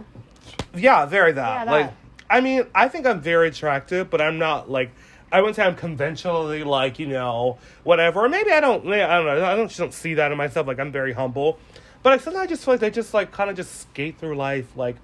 [0.75, 1.65] Yeah, very that.
[1.67, 1.91] Yeah, Like.
[2.29, 4.89] I mean, I think I'm very attractive, but I'm not like.
[5.33, 8.23] I wouldn't say I'm conventionally like you know whatever.
[8.23, 8.87] Or maybe I don't.
[8.87, 9.43] I don't know.
[9.43, 10.67] I don't just don't see that in myself.
[10.67, 11.59] Like I'm very humble,
[12.03, 14.35] but like, sometimes I just feel like they just like kind of just skate through
[14.35, 14.95] life like,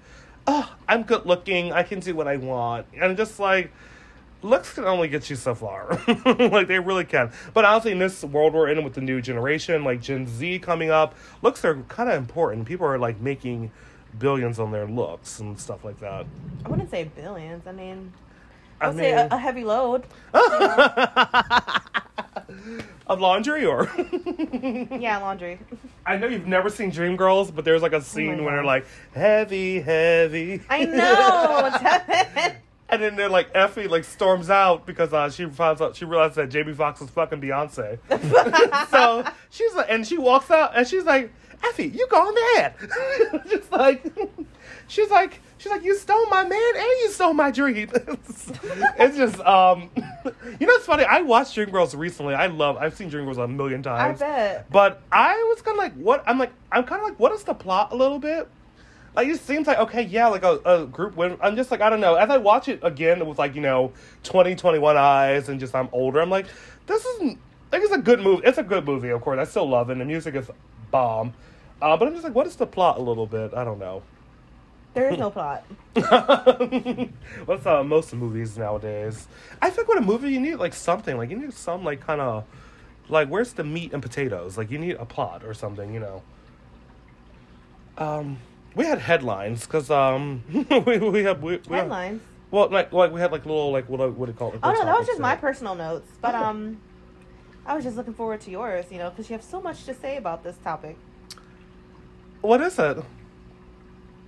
[0.46, 1.72] oh, I'm good looking.
[1.72, 3.72] I can do what I want, and just like.
[4.42, 6.00] Looks can only get you so far.
[6.24, 7.30] like they really can.
[7.52, 10.90] But honestly, in this world we're in with the new generation, like Gen Z coming
[10.90, 12.64] up, looks are kind of important.
[12.64, 13.70] People are like making
[14.18, 16.24] billions on their looks and stuff like that.
[16.64, 17.66] I wouldn't say billions.
[17.66, 18.14] I mean,
[18.80, 20.04] I I'd say mean- a, a heavy load.
[23.06, 23.90] of laundry or
[24.92, 25.58] Yeah, laundry.
[26.06, 28.86] I know you've never seen Dreamgirls, but there's like a scene my where they're like
[29.14, 30.62] heavy, heavy.
[30.68, 32.54] I know.
[32.92, 36.34] And then they're like Effie like storms out because uh, she finds out she realizes
[36.34, 38.00] that Jamie Foxx is fucking Beyonce.
[38.90, 42.74] so she's like, and she walks out and she's like, Effie, you gone mad.
[43.48, 44.04] just like
[44.90, 47.88] she's like she's like you stole my man and you stole my dream.
[48.98, 51.04] it's just um, you know it's funny.
[51.04, 52.34] I watched Dreamgirls recently.
[52.34, 52.76] I love.
[52.76, 54.20] I've seen Dreamgirls a million times.
[54.20, 54.70] I bet.
[54.70, 56.22] But I was kind of like, what?
[56.26, 58.48] I'm like, I'm kind of like, what is the plot a little bit?
[59.14, 61.36] Like, it seems like, okay, yeah, like a, a group win.
[61.42, 62.14] I'm just like, I don't know.
[62.14, 65.88] As I watch it again with like, you know, 20, 21 eyes and just I'm
[65.92, 66.46] older, I'm like,
[66.86, 67.38] this isn't,
[67.72, 68.42] like, it's a good movie.
[68.44, 69.40] It's a good movie, of course.
[69.40, 69.94] I still love it.
[69.94, 70.48] And the music is
[70.92, 71.34] bomb.
[71.82, 73.52] Uh, but I'm just like, what is the plot a little bit?
[73.52, 74.02] I don't know.
[74.94, 75.64] There is no plot.
[77.44, 79.28] What's uh, most movies nowadays?
[79.62, 81.16] I think with a movie, you need like something.
[81.16, 82.44] Like, you need some, like, kind of,
[83.08, 84.58] like, where's the meat and potatoes?
[84.58, 86.22] Like, you need a plot or something, you know.
[87.98, 88.38] Um,
[88.74, 90.42] we had headlines because um,
[90.86, 92.22] we we had we, we had- Headlines.
[92.50, 94.60] well, like like we had like little like what what do you call it?
[94.62, 95.22] Oh no, that was just there.
[95.22, 96.08] my personal notes.
[96.22, 96.44] But Oh.
[96.44, 96.78] um,
[97.66, 98.86] I was just looking forward to yours.
[98.90, 100.96] You know, because you have so much to say about this topic.
[102.40, 102.96] What is it?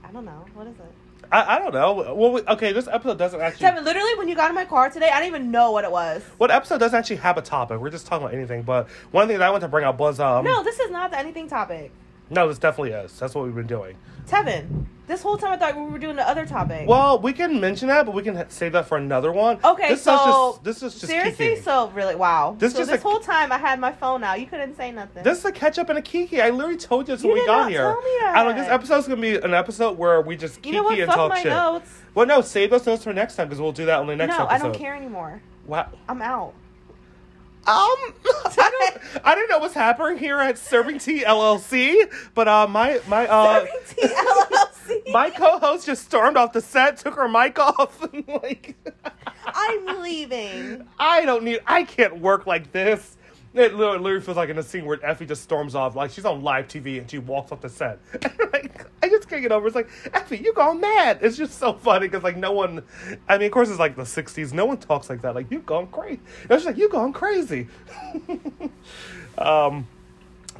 [0.04, 0.44] I don't know.
[0.54, 0.92] What is it?
[1.30, 2.14] I, I don't know.
[2.14, 3.60] Well, we, okay, this episode doesn't actually.
[3.60, 5.90] Kevin, literally, when you got in my car today, I didn't even know what it
[5.90, 6.22] was.
[6.36, 7.80] What episode doesn't actually have a topic?
[7.80, 8.62] We're just talking about anything.
[8.62, 10.44] But one thing that I want to bring up was um.
[10.44, 11.90] No, this is not the anything topic.
[12.32, 13.18] No, this definitely is.
[13.18, 13.96] That's what we've been doing.
[14.26, 16.88] Tevin, this whole time I thought we were doing the other topic.
[16.88, 19.58] Well, we can mention that, but we can save that for another one.
[19.64, 21.60] okay, this so is just this is just seriously, kiki.
[21.60, 22.56] so really, wow.
[22.58, 24.40] This so just this a- whole time I had my phone out.
[24.40, 25.24] You couldn't say nothing.
[25.24, 26.40] This is a catch up and a kiki.
[26.40, 27.80] I literally told you this You when we got here.
[27.82, 28.32] tell me that.
[28.36, 28.56] I don't.
[28.56, 30.98] This episode's gonna be an episode where we just kiki you know what?
[30.98, 31.50] and Fuck talk my shit.
[31.52, 31.90] notes.
[32.14, 34.38] Well, no, save those notes for next time because we'll do that on the next
[34.38, 34.54] no, episode.
[34.54, 35.42] I don't care anymore.
[35.66, 35.90] Wow.
[36.08, 36.54] I'm out.
[37.64, 37.74] Um,
[38.26, 43.00] I don't, I didn't know what's happening here at Serving Tea LLC, but uh, my
[43.06, 44.72] my uh, Serving Tea LLC.
[45.12, 48.74] my co-host just stormed off the set, took her mic off, and like,
[49.46, 50.88] I'm leaving.
[50.98, 53.16] I don't need, I can't work like this.
[53.54, 56.42] It literally, feels like in a scene where Effie just storms off, like she's on
[56.42, 57.98] live TV and she walks off the set.
[58.52, 59.66] like, I just can't get over.
[59.66, 61.18] It's like Effie, you gone mad.
[61.20, 62.82] It's just so funny because like no one.
[63.28, 64.54] I mean, of course, it's like the '60s.
[64.54, 65.34] No one talks like that.
[65.34, 66.20] Like you gone crazy.
[66.48, 67.68] It's like you gone crazy.
[69.38, 69.86] um,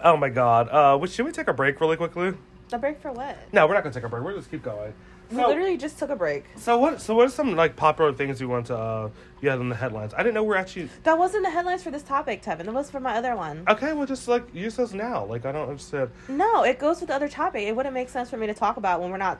[0.05, 0.69] oh my god.
[0.69, 2.35] Uh, should we take a break really quickly?
[2.69, 3.39] The break for what?
[3.53, 4.23] No, we're not gonna take a break.
[4.23, 4.93] We're just keep going.
[5.33, 6.45] We So- literally just took a break.
[6.57, 7.01] So what?
[7.01, 9.09] So what are some like popular things you want to uh,
[9.41, 10.13] you had in the headlines?
[10.15, 12.65] I didn't know we're actually That wasn't the headlines for this topic, Tevin.
[12.67, 13.65] That was for my other one.
[13.69, 13.93] okay.
[13.95, 15.25] Well, just like use those now.
[15.25, 16.11] Like I don't understand.
[16.29, 17.63] No, it goes with the other topic.
[17.67, 19.39] It wouldn't make sense for me to talk about when we're not.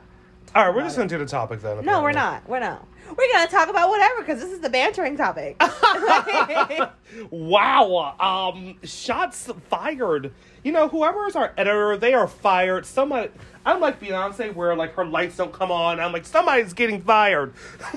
[0.55, 0.99] All right, we're just it.
[0.99, 1.85] gonna do the topic then.
[1.85, 2.47] No, we're not.
[2.49, 2.85] We're not.
[3.17, 5.61] We're gonna talk about whatever because this is the bantering topic.
[7.31, 8.15] wow.
[8.19, 10.31] Um, shots fired.
[10.63, 12.85] You know, whoever is our editor, they are fired.
[12.85, 13.29] Somebody.
[13.65, 15.99] I'm like Beyonce, where like her lights don't come on.
[15.99, 17.53] I'm like somebody's getting fired.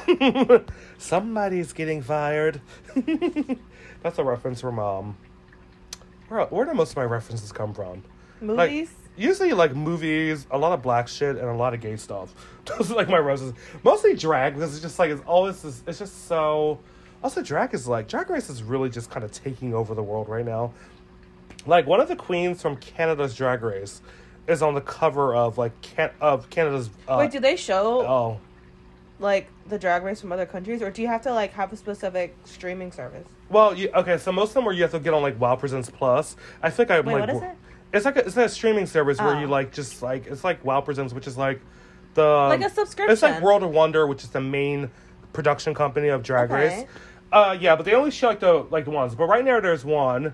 [0.98, 2.60] somebody's getting fired.
[4.02, 5.16] That's a reference from um.
[6.28, 8.02] Where where do most of my references come from?
[8.40, 8.90] Like, Movies.
[9.16, 12.34] usually like movies, a lot of black shit, and a lot of gay stuff.
[12.66, 13.52] Those are like my roses.
[13.82, 16.78] Mostly drag because it's just like it's always this, it's just so.
[17.24, 20.28] Also, drag is like drag race is really just kind of taking over the world
[20.28, 20.72] right now.
[21.66, 24.00] Like one of the queens from Canada's Drag Race
[24.48, 26.90] is on the cover of like can- of Canada's.
[27.08, 28.40] Uh, Wait, do they show oh,
[29.18, 31.76] like the drag race from other countries, or do you have to like have a
[31.76, 33.26] specific streaming service?
[33.48, 34.18] well, you, okay.
[34.18, 36.36] So most of them where you have to get on like Wow Presents Plus.
[36.62, 37.20] I think I Wait, like.
[37.28, 37.50] what is it?
[37.92, 39.40] It's like a, it's a streaming service where Oh.
[39.40, 41.60] you like just like it's like Wow Presents, which is like
[42.14, 43.12] the Like a subscription.
[43.12, 44.90] It's like World of Wonder, which is the main
[45.32, 46.78] production company of Drag Okay.
[46.80, 46.88] Race.
[47.32, 49.14] Uh, yeah, but they only show like the like the ones.
[49.14, 50.32] But right now there's one.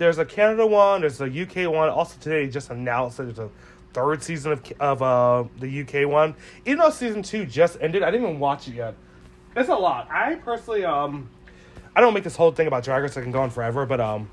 [0.00, 1.02] There's a Canada one.
[1.02, 1.90] There's a UK one.
[1.90, 3.50] Also today just announced that there's a
[3.92, 6.34] third season of of uh, the UK one.
[6.64, 8.94] Even though season two just ended, I didn't even watch it yet.
[9.54, 10.10] It's a lot.
[10.10, 11.28] I personally um,
[11.94, 13.14] I don't make this whole thing about Drag Race.
[13.18, 14.30] I can go on forever, but um,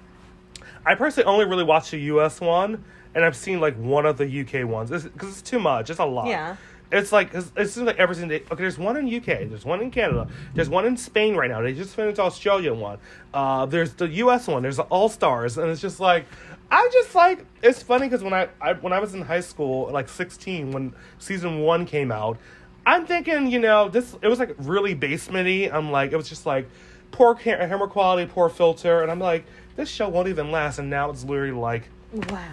[0.85, 4.39] I personally only really watch the US one, and I've seen like one of the
[4.39, 5.89] UK ones because it's, too much.
[5.89, 6.27] It's a lot.
[6.27, 6.55] Yeah.
[6.91, 8.27] It's like 'cause it seems like everything.
[8.29, 9.45] They, okay, there's one in UK.
[9.49, 10.27] There's one in Canada.
[10.53, 11.61] There's one in Spain right now.
[11.61, 12.97] They just finished Australia one.
[13.33, 14.61] Uh, there's the US one.
[14.63, 16.25] There's the All Stars, and it's just like
[16.71, 19.89] I just like it's funny because when I, I when I was in high school,
[19.91, 22.37] like 16, when season one came out,
[22.85, 25.71] I'm thinking, you know, this it was like really basementy.
[25.71, 26.69] I'm like, it was just like
[27.11, 29.45] poor camera quality, poor filter, and I'm like,
[29.75, 30.79] this show won't even last.
[30.79, 31.89] And now it's literally like
[32.29, 32.45] Wow.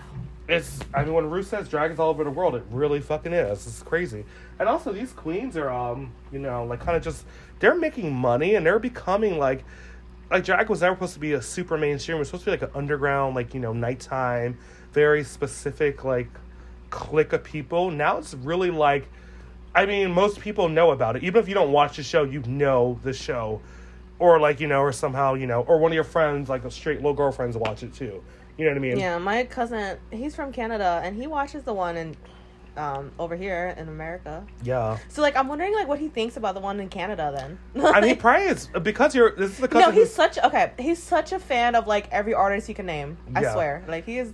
[0.48, 3.66] It's I mean when Ruth says dragons all over the world, it really fucking is.
[3.66, 4.24] It's crazy.
[4.58, 7.24] And also these queens are um, you know, like kind of just
[7.60, 9.64] they're making money and they're becoming like
[10.30, 12.16] like drag was never supposed to be a super mainstream.
[12.16, 14.58] It was supposed to be like an underground, like, you know, nighttime,
[14.92, 16.28] very specific, like
[16.90, 17.90] clique of people.
[17.90, 19.08] Now it's really like
[19.74, 21.24] I mean, most people know about it.
[21.24, 23.60] Even if you don't watch the show, you know the show.
[24.20, 26.70] Or like, you know, or somehow, you know, or one of your friends, like a
[26.70, 28.22] straight little girlfriends watch it too.
[28.56, 28.98] You know what I mean?
[28.98, 32.16] Yeah, my cousin, he's from Canada, and he watches the one in
[32.76, 34.44] um over here in America.
[34.62, 34.98] Yeah.
[35.08, 37.32] So like, I'm wondering like what he thinks about the one in Canada.
[37.36, 39.30] Then I mean, probably it's because you're.
[39.32, 39.88] This is the cousin.
[39.88, 40.72] no, he's such okay.
[40.78, 43.16] He's such a fan of like every artist you can name.
[43.34, 43.52] I Yeah.
[43.52, 44.32] swear, like he is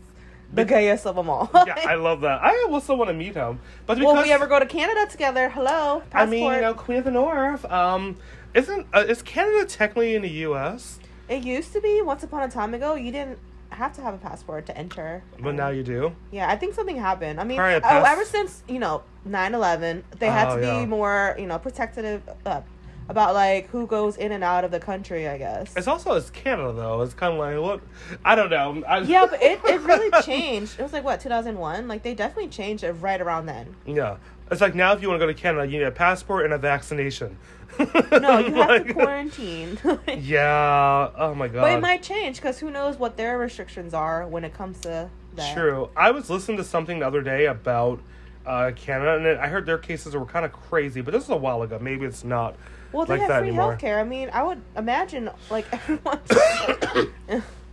[0.52, 1.50] the gayest of them all.
[1.66, 2.42] yeah, I love that.
[2.42, 5.48] I also want to meet him, but because Will we ever go to Canada together?
[5.48, 6.14] Hello, passport.
[6.14, 7.64] I mean, you know, Queen of the North.
[7.70, 8.16] Um,
[8.52, 10.98] isn't uh, is Canada technically in the U.S.
[11.28, 12.94] it used to be once upon a time ago.
[12.94, 13.38] You didn't
[13.70, 15.22] have to have a passport to enter.
[15.40, 16.12] But now you do.
[16.30, 17.40] Yeah, I think something happened.
[17.40, 20.66] I mean, Probably a oh, ever since you know 9-11, they had Oh, to be
[20.66, 20.86] yeah.
[20.86, 22.60] more you know protective uh,
[23.08, 25.28] about like who goes in and out of the country.
[25.28, 25.72] I guess.
[25.76, 27.00] It's also it's Canada though.
[27.02, 27.80] It's kind of like what
[28.24, 28.82] I don't know.
[28.86, 30.78] I, yeah, but it, it really changed.
[30.78, 31.88] It was like what 2001.
[31.88, 33.74] Like they definitely changed it right around then.
[33.86, 34.16] Yeah,
[34.50, 36.54] it's like now if you want to go to Canada, you need a passport and
[36.54, 37.36] a vaccination.
[37.78, 39.78] No, you have Like- to quarantine.
[40.18, 41.10] Yeah.
[41.16, 41.62] Oh my god.
[41.62, 45.08] But it might change because who knows what their restrictions are when it comes to
[45.36, 45.54] that.
[45.54, 45.88] True.
[45.96, 48.00] I was listening to something the other day about
[48.44, 51.00] uh, Canada, and I heard their cases were kind of crazy.
[51.00, 51.78] But this is a while ago.
[51.80, 52.56] Maybe it's not
[52.92, 53.76] Well, they like have that free anymore.
[53.76, 53.98] healthcare.
[54.00, 56.18] I mean, I would imagine like everyone.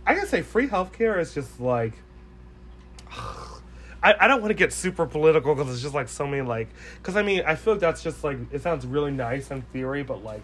[0.06, 1.94] I gotta say, free healthcare is just like.
[4.02, 6.68] I, I don't want to get super political because it's just like so many like
[6.98, 10.02] because I mean I feel like that's just like it sounds really nice in theory
[10.02, 10.42] but like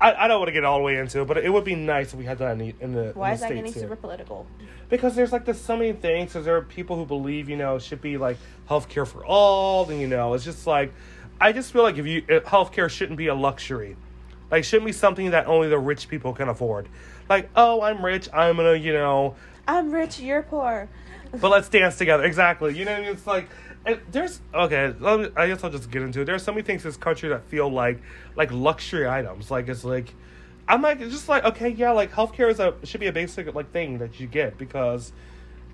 [0.00, 1.74] I, I don't want to get all the way into it but it would be
[1.74, 3.72] nice if we had that in the in the, Why in is the that getting
[3.72, 3.82] here.
[3.82, 4.46] super political?
[4.88, 7.76] because there's like there's so many things because there are people who believe you know
[7.76, 8.36] it should be like
[8.68, 10.92] healthcare for all and you know it's just like
[11.40, 13.96] I just feel like if you if healthcare shouldn't be a luxury
[14.50, 16.88] like shouldn't be something that only the rich people can afford
[17.28, 19.36] like oh I'm rich I'm gonna you know
[19.68, 20.88] I'm rich, you're poor.
[21.32, 22.24] But let's dance together.
[22.24, 22.76] Exactly.
[22.76, 23.12] You know, what I mean?
[23.12, 23.48] it's like
[23.86, 24.92] and there's okay.
[25.00, 26.24] Me, I guess I'll just get into it.
[26.24, 28.00] There's so many things in this country that feel like
[28.36, 29.50] like luxury items.
[29.50, 30.14] Like it's like
[30.68, 33.52] I'm like, it's just like, okay, yeah, like healthcare is a should be a basic
[33.54, 35.12] like thing that you get because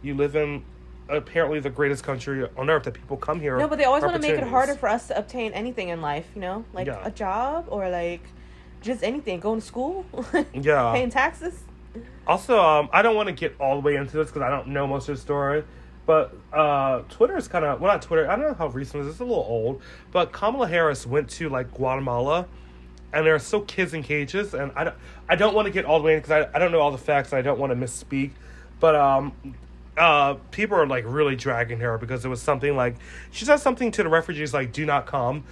[0.02, 0.64] you live in
[1.08, 3.58] apparently the greatest country on earth that people come here.
[3.58, 6.00] No, but they always want to make it harder for us to obtain anything in
[6.00, 6.64] life, you know?
[6.72, 7.00] Like Yeah.
[7.04, 8.22] a job or like
[8.80, 9.40] just anything.
[9.40, 10.04] Going to school,
[10.54, 10.92] Yeah.
[10.92, 11.60] paying taxes.
[12.26, 14.68] Also, um, I don't want to get all the way into this because I don't
[14.68, 15.64] know most of the story.
[16.06, 18.30] But uh, Twitter is kind of well, not Twitter.
[18.30, 19.14] I don't know how recent it is.
[19.14, 19.82] It's a little old.
[20.12, 22.46] But Kamala Harris went to like Guatemala,
[23.12, 24.54] and there are still kids in cages.
[24.54, 24.96] And I don't,
[25.28, 26.92] I don't want to get all the way in because I, I don't know all
[26.92, 27.32] the facts.
[27.32, 28.30] And I don't want to misspeak.
[28.78, 29.32] But um,
[29.96, 32.96] uh, people are like really dragging her because it was something like
[33.30, 35.44] she said something to the refugees like "Do not come."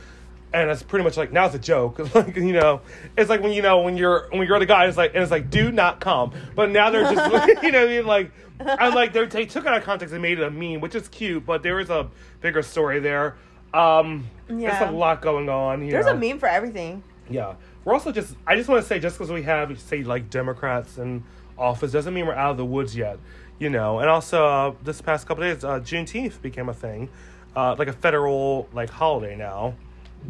[0.54, 1.98] And it's pretty much like now it's a joke.
[2.14, 2.80] like you know,
[3.18, 5.30] it's like when you know when you're when you're the guy, it's like and it's
[5.32, 6.32] like do not come.
[6.54, 9.66] But now they're just you know what I mean like and like they took it
[9.66, 12.08] out of context and made it a meme, which is cute, but there is a
[12.40, 13.36] bigger story there.
[13.72, 14.78] Um, Yeah.
[14.78, 15.86] there's a lot going on.
[15.88, 16.12] There's know.
[16.12, 17.02] a meme for everything.
[17.28, 18.36] Yeah, we're also just.
[18.46, 21.24] I just want to say, just because we have say like Democrats in
[21.58, 23.18] office doesn't mean we're out of the woods yet.
[23.58, 27.08] You know, and also uh, this past couple days, uh, Juneteenth became a thing,
[27.56, 29.74] uh, like a federal like holiday now,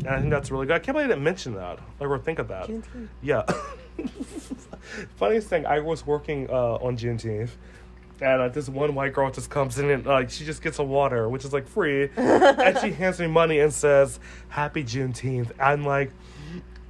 [0.01, 0.75] and I think that's really good.
[0.75, 1.79] I can't believe I didn't mention that.
[2.01, 2.69] Like, or think of that.
[2.69, 3.09] Juneteenth.
[3.23, 3.43] Yeah.
[5.17, 7.51] Funniest thing, I was working uh, on Juneteenth,
[8.21, 10.83] and uh, this one white girl just comes in and like she just gets a
[10.83, 15.85] water, which is like free, and she hands me money and says, "Happy Juneteenth." I'm
[15.85, 16.11] like,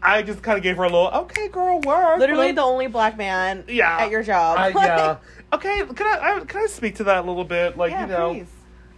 [0.03, 3.17] I just kind of gave her a little, "Okay, girl, work." Literally the only black
[3.17, 4.59] man yeah at your job.
[4.59, 5.17] I, yeah.
[5.53, 7.77] Okay, can I, I can I speak to that a little bit?
[7.77, 8.47] Like yeah, you know, please.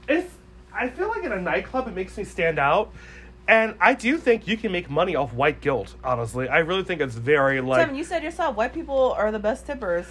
[0.09, 0.35] it's
[0.73, 2.95] I feel like in a nightclub it makes me stand out.
[3.49, 6.49] And I do think you can make money off white guilt, honestly.
[6.49, 9.67] I really think it's very like Tim, you said yourself, white people are the best
[9.67, 10.07] tippers.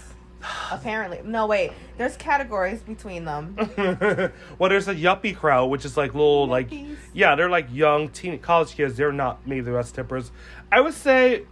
[0.72, 1.72] Apparently, no wait.
[1.98, 3.56] There's categories between them.
[4.60, 6.72] well, there's a yuppie crowd, which is like little, like,
[7.14, 8.96] yeah, they're like young teen college kids.
[8.96, 10.32] They're not maybe the best tippers.
[10.72, 11.46] I would say,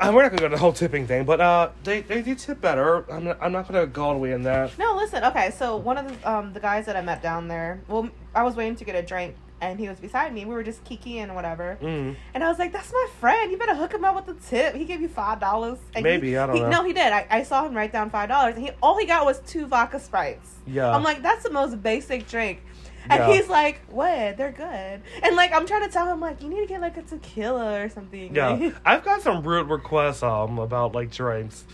[0.00, 2.34] uh, we're not gonna go to the whole tipping thing, but uh, they they do
[2.34, 3.10] tip better.
[3.10, 4.76] I'm not, I'm not gonna go all the way in that.
[4.76, 5.22] No, listen.
[5.24, 7.80] Okay, so one of the um the guys that I met down there.
[7.86, 9.36] Well, I was waiting to get a drink,
[9.70, 10.44] and he was beside me.
[10.44, 11.78] We were just kikiing and whatever.
[11.82, 12.16] Mm.
[12.34, 13.50] And I was like, "That's my friend.
[13.50, 14.74] You better hook him up with the tip.
[14.74, 16.70] He gave you five dollars." Maybe, I don't he, know.
[16.70, 17.12] No, he did.
[17.12, 19.66] I, I saw him write down five dollars, and he all he got was two
[19.66, 20.50] vodka sprites.
[20.66, 20.90] Yeah.
[20.94, 22.62] I'm like, that's the most basic drink.
[23.10, 23.32] And Yeah.
[23.34, 24.36] he's like, "What?
[24.38, 26.96] They're good." And like, I'm trying to tell him like, you need to get like
[26.96, 28.34] a tequila or something.
[28.34, 31.64] Yeah, Like- I've got some rude requests um about like drinks.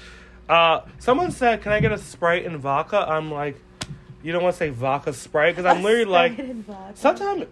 [0.48, 3.61] Uh, someone said, "Can I get a Sprite and vodka?" I'm like,
[4.22, 6.38] you don't want to say vodka Sprite because I'm literally like,
[6.94, 7.46] sometimes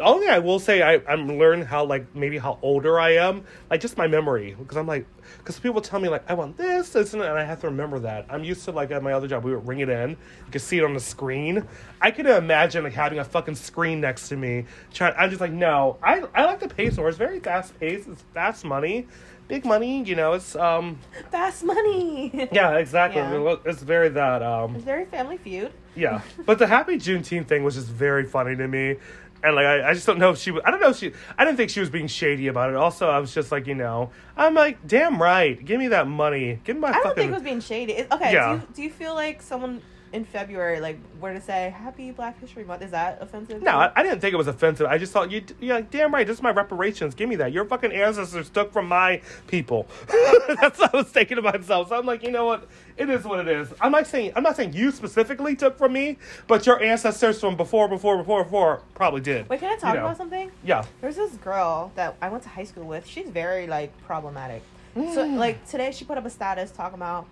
[0.00, 3.80] only I will say I I'm learning how like maybe how older I am, like
[3.80, 5.06] just my memory because I'm like
[5.38, 8.26] because people tell me like I want this, this, and I have to remember that.
[8.28, 10.16] I'm used to like at my other job we would ring it in, you
[10.50, 11.66] could see it on the screen.
[12.00, 14.66] I can imagine like having a fucking screen next to me.
[14.92, 17.08] Trying, I'm just like no, I I like the pace more.
[17.08, 18.08] It's very fast paced.
[18.08, 19.06] It's fast money,
[19.52, 20.02] big money.
[20.02, 20.98] You know, it's um
[21.30, 22.48] fast money.
[22.52, 23.20] yeah exactly.
[23.20, 23.56] Yeah.
[23.66, 25.72] It's very that um It's very Family Feud.
[25.94, 28.96] yeah, but the Happy Juneteenth thing was just very funny to me,
[29.44, 30.50] and like I, I just don't know if she.
[30.64, 31.12] I don't know if she.
[31.38, 32.76] I didn't think she was being shady about it.
[32.76, 36.58] Also, I was just like, you know, I'm like, damn right, give me that money,
[36.64, 37.16] give me my I don't fucking.
[37.16, 37.92] think it was being shady.
[37.92, 38.54] It, okay, Yeah.
[38.54, 39.82] do, you, do you feel like someone
[40.12, 42.82] in February like were to say Happy Black History Month?
[42.82, 43.62] Is that offensive?
[43.62, 44.86] no, I, I didn't think it was offensive.
[44.86, 47.14] I just thought you, you're like, damn right, this is my reparations.
[47.14, 47.52] Give me that.
[47.52, 49.86] Your fucking ancestors took from my people.
[50.60, 51.88] That's what I was thinking to myself.
[51.88, 52.68] So I'm like, you know what?
[52.96, 53.72] It is what it is.
[53.80, 57.56] I'm not saying I'm not saying you specifically took from me, but your ancestors from
[57.56, 59.48] before, before, before, before probably did.
[59.48, 60.06] Wait, can I talk You know.
[60.06, 60.50] about something?
[60.64, 60.84] Yeah.
[61.00, 63.06] There's this girl that I went to high school with.
[63.06, 64.62] She's very like problematic.
[64.94, 65.38] So Mm.
[65.38, 67.26] like today she put up a status talking about,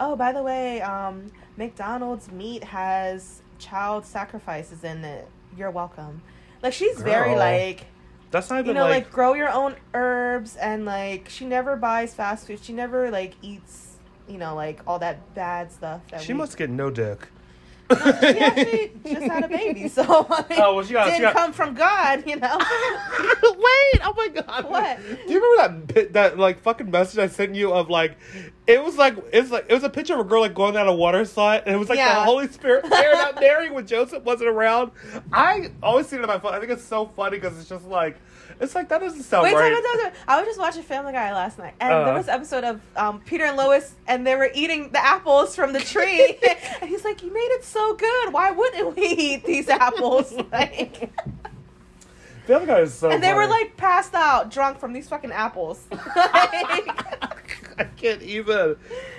[0.00, 5.28] oh by the way, um, McDonald's meat has child sacrifices in it.
[5.56, 6.22] You're welcome.
[6.62, 7.86] Like she's very like
[8.30, 11.76] That's not even you know like, like grow your own herbs and like she never
[11.76, 12.58] buys fast food.
[12.62, 13.96] She never like eats
[14.28, 16.00] you know like all that bad stuff.
[16.10, 17.28] That She we- must get no dick.
[17.90, 17.96] She
[18.38, 21.34] actually just had a baby, so I mean, Oh, well, she got- she didn't got-
[21.34, 22.58] come from God, you know.
[23.42, 24.00] Wait!
[24.04, 24.68] Oh my god!
[24.70, 24.98] What?
[25.26, 28.16] Do you remember that bit, that like fucking message I sent you of like,
[28.66, 30.88] it was like it's like it was a picture of a girl like going down
[30.88, 34.22] a water slide, and it was like the Holy Spirit staring out Mary when Joseph
[34.24, 34.90] wasn't around.
[35.32, 36.54] I always see it on my phone.
[36.54, 38.16] I think it's so funny because it's just like,
[38.60, 39.70] it's like that doesn't sound Wait, right.
[39.70, 40.12] time out, time out.
[40.28, 42.04] I was just watching Family Guy last night, and Uh.
[42.04, 45.54] there was an episode of um, Peter and Lois, and they were eating the apples
[45.56, 46.36] from the tree,
[46.80, 48.32] and he's like, "You made it so good.
[48.32, 51.10] Why wouldn't we eat these apples?" like,
[52.46, 53.10] Family Guy is so.
[53.10, 55.84] and they were like passed out, drunk from these fucking apples.
[55.90, 56.90] Like,
[57.78, 58.76] I can't even.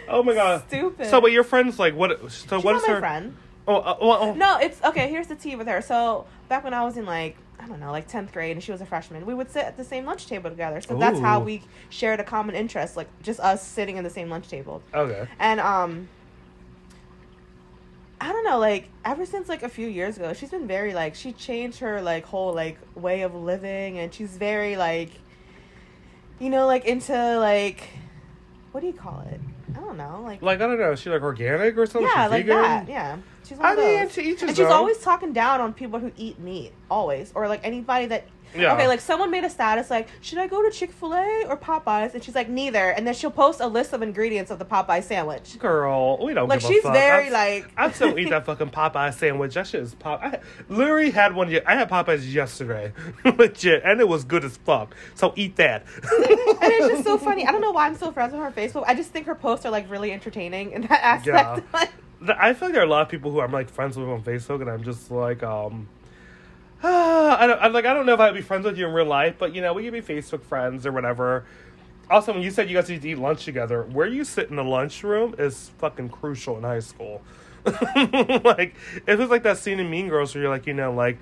[0.08, 0.64] Oh my god.
[0.68, 1.08] Stupid.
[1.08, 2.20] So, but your friends like what?
[2.32, 3.00] So She's what is her?
[3.00, 3.36] friend.
[3.68, 4.34] Oh, uh, well, oh.
[4.36, 5.10] No, it's okay.
[5.10, 5.82] Here's the tea with her.
[5.82, 8.72] So back when I was in like I don't know, like tenth grade, and she
[8.72, 9.26] was a freshman.
[9.26, 10.82] We would sit at the same lunch table together.
[10.82, 14.30] So that's how we shared a common interest, like just us sitting in the same
[14.30, 14.84] lunch table.
[14.94, 15.28] Okay.
[15.40, 16.10] And um
[18.20, 21.16] I don't know, like ever since like a few years ago, she's been very like
[21.16, 25.12] she changed her like whole like way of living and she's very like
[26.40, 27.88] you know, like into like
[28.72, 29.40] what do you call it?
[29.76, 32.10] I don't know, like, Like I don't know, is she like organic or something?
[32.14, 32.62] yeah, She's like vegan?
[32.62, 32.90] that.
[32.90, 33.18] Yeah.
[33.48, 34.72] She's one I of mean, to each his And she's own.
[34.72, 38.26] always talking down on people who eat meat, always, or like anybody that.
[38.56, 38.74] Yeah.
[38.76, 41.58] Okay, like someone made a status like, should I go to Chick Fil A or
[41.58, 42.14] Popeyes?
[42.14, 42.92] And she's like, neither.
[42.92, 45.60] And then she'll post a list of ingredients of the Popeye sandwich.
[45.60, 47.68] Girl, we don't Like she's very like.
[47.76, 49.56] I still eat that fucking Popeye sandwich.
[49.56, 50.22] That shit is pop.
[50.24, 50.40] I
[50.70, 51.54] literally had one.
[51.66, 52.94] I had Popeyes yesterday,
[53.26, 54.96] legit, and it was good as fuck.
[55.16, 55.84] So eat that.
[56.04, 56.04] and
[56.72, 57.46] it's just so funny.
[57.46, 58.86] I don't know why I'm so friends with her on Facebook.
[58.88, 61.26] I just think her posts are like really entertaining in that aspect.
[61.28, 61.60] Yeah.
[61.74, 61.92] Like,
[62.30, 64.22] I feel like there are a lot of people who I'm like friends with on
[64.22, 65.88] Facebook, and I'm just like, um,
[66.84, 69.06] I don't, I'm like, I don't know if I'd be friends with you in real
[69.06, 71.46] life, but you know, we can be Facebook friends or whatever.
[72.10, 74.58] Also, when you said you guys need to eat lunch together, where you sit in
[74.58, 77.22] the lunchroom is fucking crucial in high school.
[77.66, 78.76] like,
[79.08, 81.18] it was like that scene in Mean Girls where you're like, you know, like,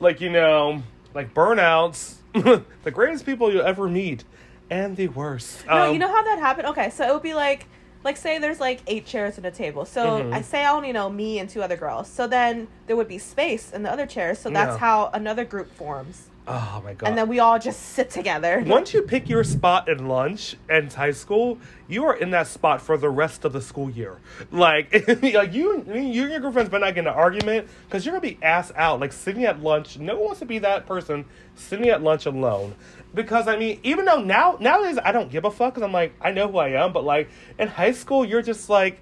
[0.00, 0.82] like you know,
[1.14, 4.24] like burnouts, the greatest people you'll ever meet,
[4.70, 5.66] and the worst.
[5.66, 6.68] no, Um, you know how that happened?
[6.68, 7.66] Okay, so it would be like,
[8.04, 9.84] like say there's like eight chairs at a table.
[9.84, 10.32] So Mhm.
[10.32, 12.08] I say I only know me and two other girls.
[12.08, 14.38] So then there would be space in the other chairs.
[14.38, 14.78] So that's Yeah.
[14.78, 16.28] how another group forms.
[16.50, 17.08] Oh my god!
[17.08, 18.62] And then we all just sit together.
[18.66, 22.80] Once you pick your spot in lunch in high school, you are in that spot
[22.80, 24.18] for the rest of the school year.
[24.50, 24.90] Like,
[25.22, 28.22] like you, you and your girlfriends better not get in an argument because you're gonna
[28.22, 28.98] be ass out.
[28.98, 32.74] Like sitting at lunch, no one wants to be that person sitting at lunch alone.
[33.14, 36.14] Because I mean, even though now nowadays I don't give a fuck because I'm like
[36.18, 37.28] I know who I am, but like
[37.58, 39.00] in high school, you're just like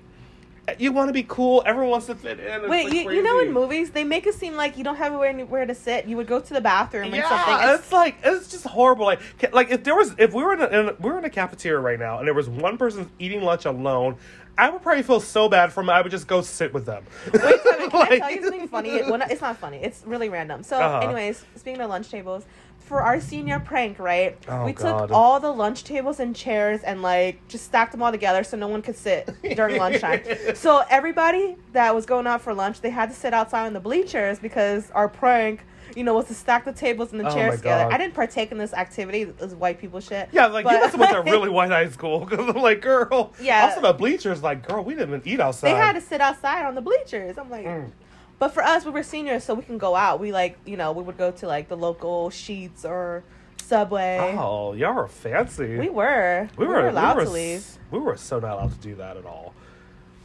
[0.79, 1.63] you want to be cool.
[1.65, 2.69] Everyone wants to fit in.
[2.69, 5.13] Wait, like, you, you know in movies they make it seem like you don't have
[5.23, 6.07] anywhere to sit.
[6.07, 7.49] You would go to the bathroom and something.
[7.49, 9.05] Yeah, It's, it's like it's just horrible.
[9.07, 9.21] Like,
[9.53, 11.31] like if there was, if we were in, a, in a, we were in a
[11.31, 14.17] cafeteria right now, and there was one person eating lunch alone,
[14.59, 15.91] I would probably feel so bad for them.
[15.91, 17.05] I would just go sit with them.
[17.27, 19.03] Wait, Tevin, can I tell you something funny?
[19.03, 19.79] Well, it's not funny.
[19.79, 20.63] It's really random.
[20.63, 21.01] So, Uh-huh.
[21.07, 22.47] anyways, speaking of lunch tables,
[22.87, 24.39] for our senior prank, right?
[24.49, 25.09] Oh, we God.
[25.09, 28.57] took all the lunch tables and chairs and like just stacked them all together so
[28.57, 30.23] no one could sit during lunchtime.
[30.55, 33.81] so everybody that was going out for lunch, they had to sit outside on the
[33.81, 35.61] bleachers because our prank.
[35.95, 37.85] You know, was to stack the tables and the Oh, chairs together.
[37.85, 37.93] God.
[37.93, 39.23] I didn't partake in this activity.
[39.25, 40.29] This white people shit.
[40.33, 42.61] Yeah, like But- you must have went to a really white high school because I'm
[42.61, 43.33] like, girl.
[43.41, 43.67] Yeah.
[43.69, 45.69] Also, the bleachers, like, girl, we didn't even eat outside.
[45.71, 47.39] They had to sit outside on the bleachers.
[47.39, 47.93] I'm like, Mm.
[48.39, 50.21] But for us, we were seniors, so we can go out.
[50.21, 53.25] We like, you know, we would go to like the local Sheetz or
[53.63, 54.37] Subway.
[54.39, 55.79] Oh, y'all were fancy.
[55.79, 56.49] We were.
[56.57, 57.79] we were, allowed we were, to leave.
[57.91, 59.55] We were so not allowed to do that at all.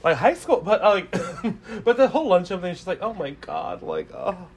[0.03, 1.11] Like high school, but uh, like,
[1.83, 4.47] but the whole lunch of thing, she's like, oh my god, like, oh,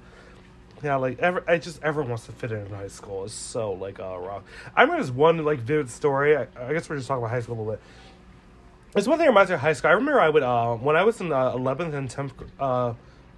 [0.83, 3.25] yeah, like, ever, I just everyone wants to fit in in high school.
[3.25, 4.43] It's so like, uh, wrong.
[4.75, 6.37] I remember this one like vivid story.
[6.37, 7.83] I, I guess we're just talking about high school a little bit.
[8.93, 9.91] There's one thing that reminds me of high school.
[9.91, 12.95] I remember I would, uh, when I was in uh, 11th and 10th, uh,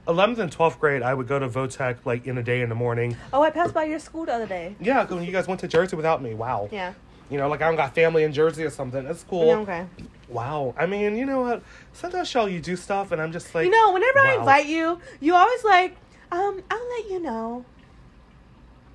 [0.06, 2.74] 11th and 12th grade, I would go to Votech like in a day in the
[2.74, 3.16] morning.
[3.32, 4.76] Oh, I passed by your school the other day.
[4.80, 6.34] Yeah, when you guys went to Jersey without me.
[6.34, 6.68] Wow.
[6.70, 6.94] Yeah.
[7.30, 9.04] You know, like I don't got family in Jersey or something.
[9.04, 9.46] That's cool.
[9.46, 9.86] Yeah, okay.
[10.28, 10.74] Wow.
[10.78, 11.62] I mean, you know what?
[11.92, 15.00] Sometimes, Shell, you do stuff, and I'm just like, you know, whenever I invite you,
[15.20, 15.96] you always like,
[16.30, 17.64] um, I'll let you know.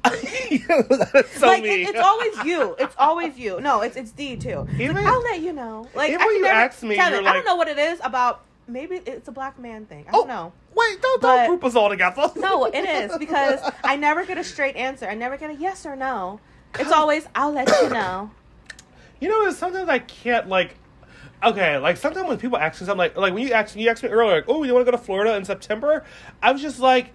[0.03, 2.75] That's so like it, it's always you.
[2.79, 3.61] It's always you.
[3.61, 4.67] No, it's it's D too.
[4.79, 5.87] Even- like, I'll let you know.
[5.93, 7.99] Like even I you never, ask me, Tevin, you're I don't know what it is
[8.03, 8.41] about.
[8.67, 10.05] Maybe it's a black man thing.
[10.07, 10.53] I oh don't know.
[10.75, 12.31] Wait, don't But- don't group us all together.
[12.35, 15.07] No, it is because I never get a straight answer.
[15.07, 16.39] I never get a yes or no.
[16.79, 18.31] It's always I'll let you know.
[19.19, 20.75] You know, sometimes I can't like.
[21.43, 24.03] Okay, like sometimes when people ask me something, like like when you asked you asked
[24.03, 26.05] me earlier, like, oh, you want to go to Florida in September?
[26.41, 27.11] I was just like,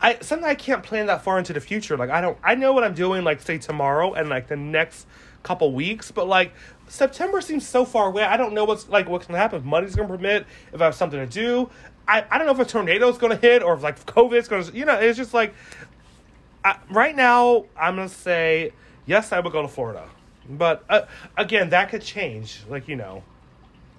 [0.00, 1.96] I sometimes I can't plan that far into the future.
[1.96, 5.06] Like I don't, I know what I'm doing, like say tomorrow and like the next
[5.44, 6.52] couple weeks, but like
[6.90, 8.24] September seems so far away.
[8.24, 9.60] I don't know what's like what's gonna happen.
[9.60, 11.70] If money's gonna permit, if I have something to do.
[12.08, 14.84] I, I don't know if a tornado's gonna hit or if like COVID's gonna, you
[14.84, 15.54] know, it's just like
[16.64, 18.72] I, right now, I'm gonna say
[19.06, 19.30] yes.
[19.30, 20.08] I would go to Florida,
[20.48, 21.02] but uh,
[21.36, 22.62] again, that could change.
[22.68, 23.22] Like you know,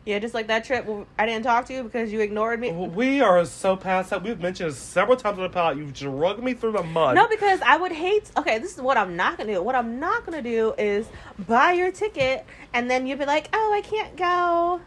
[0.03, 0.87] Yeah, just like that trip.
[1.19, 2.71] I didn't talk to you because you ignored me.
[2.71, 4.23] we are so past that.
[4.23, 5.77] We've mentioned several times on the pod.
[5.77, 7.15] You've drugged me through the mud.
[7.15, 8.31] No, because I would hate.
[8.35, 9.61] Okay, this is what I'm not gonna do.
[9.61, 13.73] What I'm not gonna do is buy your ticket and then you'd be like, "Oh,
[13.75, 14.81] I can't go,"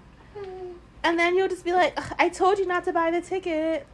[1.04, 3.86] and then you'll just be like, "I told you not to buy the ticket,"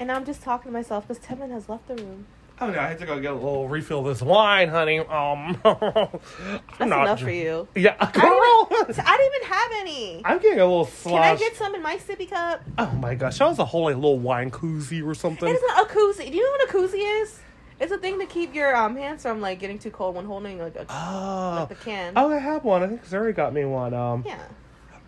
[0.00, 2.26] and I'm just talking to myself because Tevin has left the room.
[2.60, 4.98] Oh no, I had to go get a little refill of this wine, honey.
[5.00, 7.68] Um, That's enough for you.
[7.74, 8.68] Yeah, I girl.
[8.70, 10.22] didn't, even, I didn't even have any.
[10.24, 11.22] I'm getting a little slush.
[11.22, 12.62] Can I get some in my sippy cup?
[12.78, 15.48] oh my gosh, that was a whole like little wine koozie or something.
[15.48, 16.30] It is not a koozie.
[16.30, 17.40] Do you know what a koozie is?
[17.80, 20.58] It's a thing to keep your um hands from like getting too cold when holding
[20.58, 22.12] like, a, Oh, like the can.
[22.16, 22.82] oh, I have one.
[22.82, 23.92] I think Zuri got me one.
[23.94, 24.38] Um, Yeah.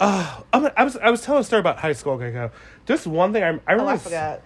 [0.01, 2.15] oh, I'm I was I was telling a story about high school.
[2.15, 2.53] Okay, okay.
[2.85, 3.87] Just one thing I, I Oh.
[3.87, 4.43] I forgot.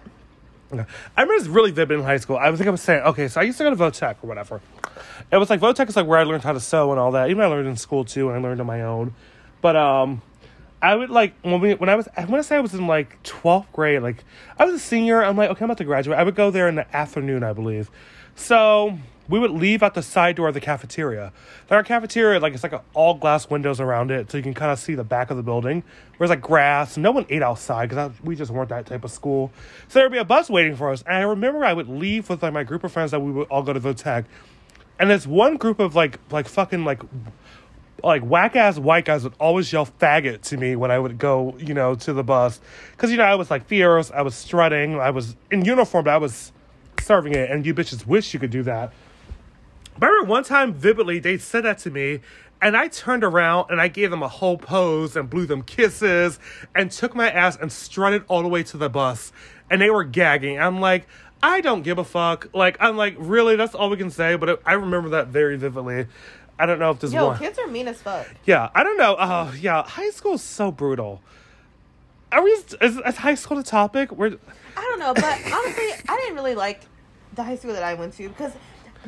[0.71, 2.37] I remember this really vivid in high school.
[2.37, 4.27] I was think I was saying, okay, so I used to go to Votech or
[4.27, 4.61] whatever.
[5.31, 7.29] It was like Votech is like where I learned how to sew and all that.
[7.29, 9.13] Even I learned in school too, and I learned on my own.
[9.61, 10.21] But um,
[10.81, 12.87] I would like when we when I was I want to say I was in
[12.87, 14.01] like twelfth grade.
[14.01, 14.23] Like
[14.57, 15.23] I was a senior.
[15.23, 16.17] I'm like, okay, I'm about to graduate.
[16.17, 17.91] I would go there in the afternoon, I believe.
[18.35, 18.97] So
[19.31, 21.31] we would leave out the side door of the cafeteria.
[21.67, 24.53] Then our cafeteria, like it's like a, all glass windows around it, so you can
[24.53, 25.83] kind of see the back of the building.
[26.17, 29.51] Whereas like grass, no one ate outside because we just weren't that type of school.
[29.87, 32.43] So there'd be a bus waiting for us, and I remember I would leave with
[32.43, 34.25] like my group of friends that we would all go to Votech,
[34.99, 37.01] and there's one group of like like fucking like
[38.03, 41.55] like whack ass white guys would always yell faggot to me when I would go,
[41.57, 42.59] you know, to the bus.
[42.97, 46.13] Cause you know, I was like fierce, I was strutting, I was in uniform, but
[46.13, 46.51] I was
[47.01, 48.91] serving it, and you bitches wish you could do that.
[50.01, 52.21] But I remember one time vividly, they said that to me,
[52.59, 56.39] and I turned around and I gave them a whole pose and blew them kisses
[56.73, 59.31] and took my ass and strutted all the way to the bus.
[59.69, 60.59] And they were gagging.
[60.59, 61.05] I'm like,
[61.43, 62.47] I don't give a fuck.
[62.51, 63.55] Like, I'm like, really?
[63.55, 64.35] That's all we can say.
[64.37, 66.07] But it, I remember that very vividly.
[66.57, 67.37] I don't know if this Yo, one.
[67.37, 68.27] kids are mean as fuck.
[68.43, 69.15] Yeah, I don't know.
[69.19, 71.21] Oh, yeah, high school is so brutal.
[72.31, 72.49] Are we?
[72.49, 74.11] Is, is high school the topic?
[74.11, 74.35] We're
[74.75, 76.81] I don't know, but honestly, I didn't really like
[77.35, 78.53] the high school that I went to because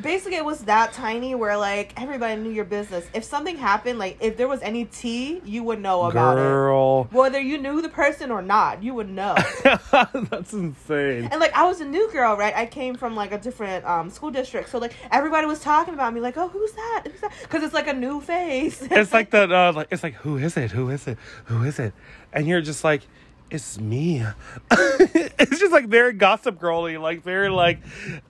[0.00, 3.06] basically it was that tiny where like everybody knew your business.
[3.14, 7.12] If something happened, like if there was any tea, you would know about it.
[7.12, 9.36] Whether you knew the person or not, you would know.
[9.92, 11.28] That's insane.
[11.30, 12.54] And like I was a new girl, right?
[12.54, 16.12] I came from like a different um, school district, so like everybody was talking about
[16.12, 17.02] me, like, "Oh, who's that?
[17.10, 18.82] Who's that?" Because it's like a new face.
[18.82, 19.52] It's like that.
[19.52, 20.72] Uh, like it's like who is it?
[20.72, 21.18] Who is it?
[21.46, 21.92] Who is it?
[22.32, 23.02] And you're just like,
[23.50, 24.24] it's me.
[24.70, 27.80] it's just like very gossip girly, like very like,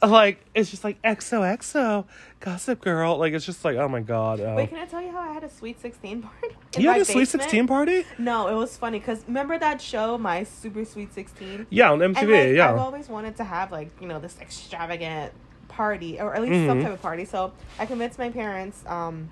[0.03, 2.05] like it's just like XOXO
[2.41, 3.17] gossip girl.
[3.17, 4.41] Like it's just like oh my god.
[4.41, 6.57] Uh, Wait, can I tell you how I had a sweet sixteen party?
[6.77, 8.05] you had a sweet sixteen party?
[8.19, 11.67] No, it was funny because remember that show, My Super Sweet Sixteen.
[11.71, 12.49] Yeah, on MTV.
[12.51, 15.33] And like, I've always wanted to have like you know this extravagant
[15.69, 16.69] party or at least Mm-hmm.
[16.69, 17.25] some type of party.
[17.25, 19.31] So I convinced my parents um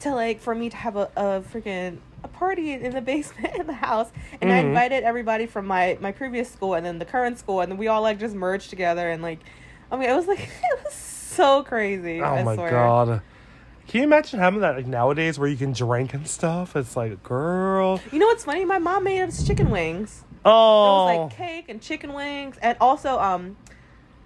[0.00, 3.66] to like for me to have a, a freaking a party in the basement in
[3.66, 4.10] the house,
[4.40, 4.66] and I Mhm.
[4.68, 7.88] invited everybody from my my previous school and then the current school, and then we
[7.88, 9.38] all like just merged together and like
[9.90, 12.20] I mean it was like it was so crazy.
[12.20, 12.70] Oh I my swear.
[12.70, 13.22] god.
[13.86, 16.76] Can you imagine having that like nowadays where you can drink and stuff?
[16.76, 18.00] It's like, girl.
[18.12, 18.66] You know what's funny?
[18.66, 20.24] My mom made us chicken wings.
[20.44, 20.50] Oh.
[20.50, 23.56] It was like cake and chicken wings, and also um,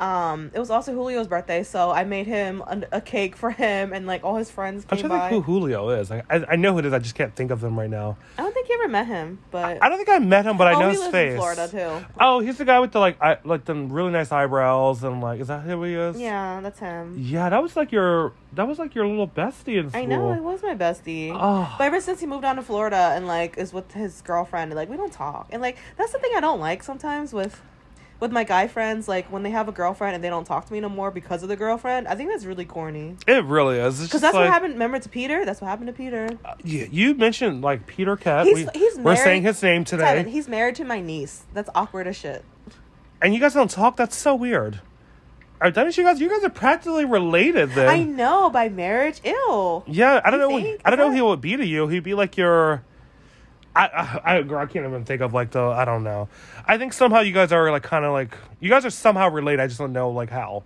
[0.01, 3.93] um, it was also Julio's birthday, so I made him a, a cake for him,
[3.93, 6.11] and like all his friends I'm came trying to think who Julio is.
[6.11, 6.93] Like, I, I know who it is.
[6.93, 8.17] I just can't think of them right now.
[8.37, 10.67] I don't think you ever met him, but I don't think I met him, but
[10.67, 11.33] I oh, know he his lives face.
[11.33, 12.07] in Florida too.
[12.19, 15.41] Oh, he's the guy with the like, I, like the really nice eyebrows and like,
[15.41, 16.19] is that who he is?
[16.19, 17.17] Yeah, that's him.
[17.19, 20.03] Yeah, that was like your, that was like your little bestie in school.
[20.03, 21.31] I know it was my bestie.
[21.33, 21.75] Oh.
[21.79, 24.77] But ever since he moved down to Florida and like is with his girlfriend, and,
[24.77, 27.61] like we don't talk, and like that's the thing I don't like sometimes with.
[28.23, 30.73] With my guy friends, like when they have a girlfriend and they don't talk to
[30.73, 33.17] me no more because of the girlfriend, I think that's really corny.
[33.27, 34.01] It really is.
[34.01, 34.75] Because that's like, what happened.
[34.75, 35.45] Remember to Peter?
[35.45, 36.29] That's what happened to Peter.
[36.45, 38.47] Uh, yeah, you mentioned like Peter Cat.
[38.47, 41.43] He's- we, he's we're married- saying his name today, Tevin, he's married to my niece.
[41.53, 42.45] That's awkward as shit.
[43.21, 43.97] and you guys don't talk.
[43.97, 44.81] That's so weird.
[45.61, 46.21] Are that means you guys?
[46.21, 47.89] You guys are practically related then.
[47.89, 49.21] I know by marriage.
[49.25, 49.83] Ew.
[49.89, 50.63] Yeah, I don't You know.
[50.63, 50.81] think?
[50.85, 51.89] I don't know who he would be to you.
[51.89, 52.85] He'd be like your.
[53.75, 53.87] I,
[54.25, 56.29] I I girl, I can't even think of like the I don't know.
[56.67, 59.61] I think somehow you guys are like kind of like you guys are somehow related.
[59.63, 60.63] I just don't know like how.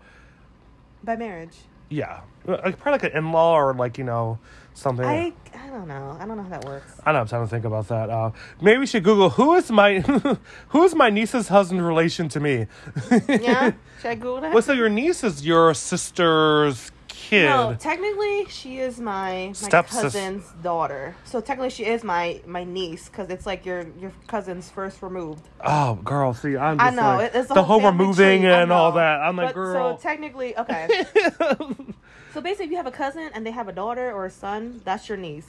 [1.04, 1.56] By marriage.
[1.88, 4.40] Yeah, like probably like an in law or like you know
[4.74, 5.04] something.
[5.06, 6.16] I I don't know.
[6.20, 7.00] I don't know how that works.
[7.04, 8.10] I don't have time to think about that.
[8.10, 10.00] Uh, maybe we should Google who is my
[10.70, 12.66] who is my niece's husband relation to me.
[13.28, 13.72] Yeah.
[14.02, 14.52] Should I Google that?
[14.52, 16.90] well, so your niece is your sister's
[17.28, 17.44] kid.
[17.46, 21.14] no, technically she is my my cousin's daughter.
[21.24, 25.42] So technically she is my my niece because it's like your your cousin's first removed.
[25.64, 28.72] Oh, girl, see, I'm I just know like, it's the whole family removing tree, and
[28.72, 29.20] all that.
[29.20, 29.96] I'm like, But, girl.
[29.96, 31.04] So technically, okay.
[32.32, 34.80] so basically, if you have a cousin and they have a daughter or a son,
[34.84, 35.48] that's your niece.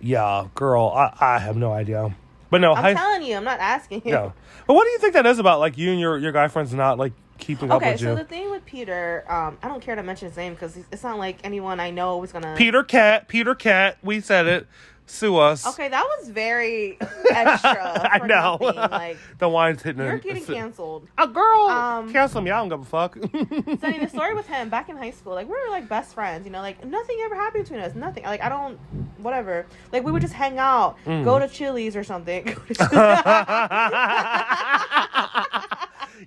[0.00, 2.14] yeah, girl, I, I have no idea.
[2.50, 4.12] But no, I'm high, telling you, I'm not asking you.
[4.12, 4.32] no.
[4.66, 5.58] But what do you think that is about?
[5.60, 7.12] Like you and your your guy friends not like
[7.42, 8.14] keeping up Okay, with so you.
[8.16, 11.18] the thing with Peter, um, I don't care to mention his name because it's not
[11.18, 12.54] like anyone I know was gonna.
[12.56, 14.66] Peter Cat, Peter Cat, we said it.
[15.04, 15.66] Sue us.
[15.66, 16.96] Okay, that was very
[17.30, 18.08] extra.
[18.10, 18.56] I know.
[18.60, 18.90] nothing.
[18.90, 20.00] Like the wine's hitting.
[20.00, 21.06] you're getting canceled.
[21.18, 22.50] A girl, Um, cancel me.
[22.52, 23.16] I don't give a fuck.
[23.16, 25.88] So I mean, the story with him back in high school, like we were like
[25.88, 28.22] best friends, you know, like nothing ever happened between us, nothing.
[28.24, 28.78] Like I don't,
[29.18, 29.66] whatever.
[29.92, 31.24] Like we would just hang out, Mm.
[31.24, 32.46] go to Chili's or something.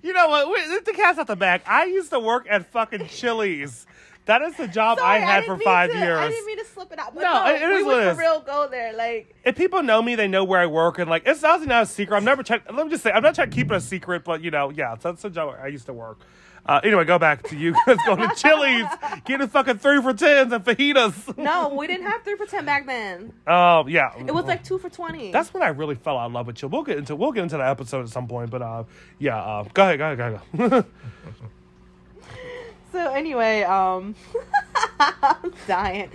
[0.00, 0.04] to Chili's.
[0.04, 0.48] You know what?
[0.48, 1.62] We, the cat's out the bag.
[1.66, 3.86] I used to work at fucking Chili's.
[4.26, 6.18] That is the job Sorry, I had didn't for five to- years.
[6.18, 7.14] I didn't mean to slip it out.
[7.14, 8.92] But No, no, it- it we is would for real go there.
[8.92, 11.84] Like, if people know me, they know where I work, and like it's honestly not
[11.84, 12.16] a secret.
[12.16, 12.62] I'm never trying.
[12.72, 14.70] Let me just say, I'm not trying to keep it a secret, but you know,
[14.70, 16.18] yeah, that's the job I used to work.
[16.68, 18.86] Uh, anyway, go back to you guys going to Chili's,
[19.24, 21.38] getting fucking three for tens and fajitas.
[21.38, 23.32] no, we didn't have three for ten back then.
[23.46, 25.30] Oh yeah, It was like two for twenty.
[25.30, 26.68] that's when I really fell out of love with you.
[26.68, 28.84] We'll get into we'll get into that episode at some point, but uh,
[29.20, 30.70] yeah, uh, go ahead, go ahead, go ahead.
[30.70, 30.84] Go.
[32.92, 34.14] So anyway, um,
[35.00, 36.08] I'm dying.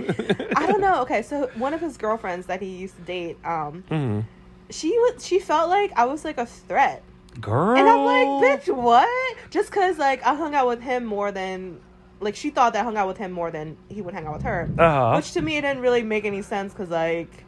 [0.56, 1.02] I don't know.
[1.04, 4.24] Okay, so one of his girlfriends that he used to date, um, Mhm.
[4.72, 7.04] she was she felt like I was like a threat,
[7.40, 9.38] Girl, and I'm like, bitch, what?
[9.50, 11.80] Just because like I hung out with him more than.
[12.20, 14.34] Like she thought that I hung out with him more than he would hang out
[14.34, 15.16] with her, Uh-huh.
[15.16, 17.46] which to me it didn't really make any sense because like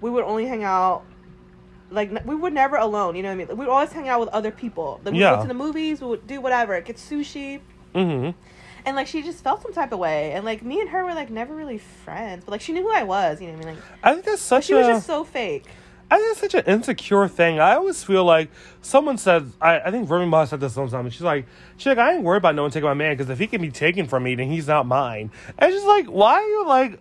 [0.00, 1.04] we would only hang out
[1.90, 3.14] like we were never alone.
[3.14, 3.48] You know what I mean?
[3.48, 5.00] We would always hang out with other people.
[5.04, 5.36] Like we Yeah.
[5.36, 7.60] go to the movies, we would do whatever, get sushi,
[7.94, 8.30] hmm
[8.84, 10.32] and like she just felt some type of way.
[10.32, 12.92] And like me and her were like never really friends, but like she knew who
[12.92, 13.40] I was.
[13.40, 13.76] You know what I mean?
[13.76, 14.76] Like I think that's such she a.
[14.78, 15.66] was just so fake.
[16.08, 17.58] I think it's such an insecure thing.
[17.58, 18.50] I always feel like
[18.80, 21.10] someone said, I, I think Remy Ma said this sometime.
[21.10, 21.46] She's like,
[21.76, 23.60] she's like, I ain't worried about no one taking my man because if he can
[23.60, 25.32] be taken from me, then he's not mine.
[25.58, 27.00] And she's like, why are you like,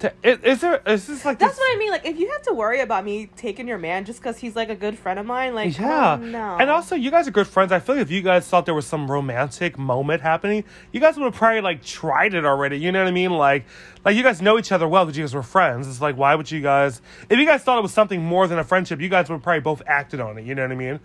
[0.00, 1.90] to, is, there, is this like That's this, what I mean.
[1.90, 4.68] Like if you have to worry about me taking your man just because he's like
[4.70, 6.18] a good friend of mine, like Yeah.
[6.20, 6.56] no.
[6.58, 7.72] And also, you guys are good friends.
[7.72, 11.16] I feel like if you guys thought there was some romantic moment happening, you guys
[11.16, 12.78] would have probably like tried it already.
[12.78, 13.32] You know what I mean?
[13.32, 13.64] Like,
[14.04, 15.88] like you guys know each other well because you guys were friends.
[15.88, 18.58] It's like, why would you guys, if you guys thought it was something more than
[18.58, 20.44] a friendship, you guys would have probably both acted on it.
[20.44, 21.00] You know what I mean?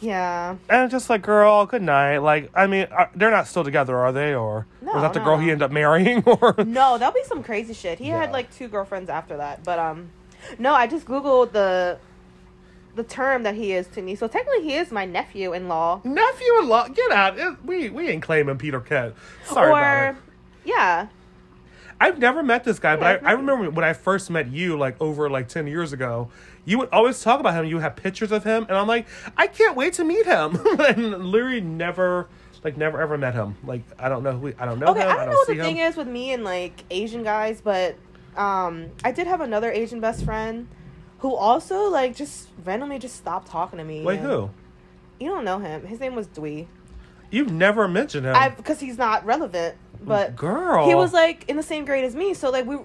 [0.00, 0.56] Yeah.
[0.68, 2.18] And just like, girl, good night.
[2.18, 4.34] Like, I mean, are, they're not still together, are they?
[4.34, 5.42] Or No, was that the no, girl no.
[5.44, 6.22] he ended up marrying?
[6.26, 7.98] Or No, that'll be some crazy shit.
[7.98, 8.20] He Yeah.
[8.20, 10.10] had like two girlfriends after that, but um,
[10.58, 11.98] no, I just googled the
[12.96, 14.14] the term that he is to me.
[14.14, 16.02] So technically, he is my nephew-in-law.
[16.04, 17.36] nephew in law, get out.
[17.38, 19.14] It, we we ain't claiming Peter Kent.
[19.46, 20.16] Sorry or about it.
[20.64, 21.06] yeah,
[22.00, 24.78] I've never met this guy, Yeah, but I, I remember when I first met you,
[24.78, 26.30] like over like ten years ago.
[26.64, 27.66] You would always talk about him.
[27.66, 29.06] You would have pictures of him, and I'm like,
[29.36, 30.58] I can't wait to meet him.
[30.78, 32.28] and literally never,
[32.62, 33.56] like, never ever met him.
[33.64, 34.52] Like, I don't know who.
[34.58, 35.00] I don't know okay.
[35.00, 35.08] him.
[35.08, 35.64] I don't know what the him.
[35.64, 37.96] thing is with me and like Asian guys, but
[38.36, 40.68] um, I did have another Asian best friend
[41.18, 44.02] who also like just randomly just stopped talking to me.
[44.02, 44.50] Wait, who?
[45.20, 45.86] You don't know him.
[45.86, 46.66] His name was Dwee.
[47.30, 48.34] You've never mentioned him.
[48.34, 52.14] I because he's not relevant, but girl, he was like in the same grade as
[52.14, 52.76] me so like we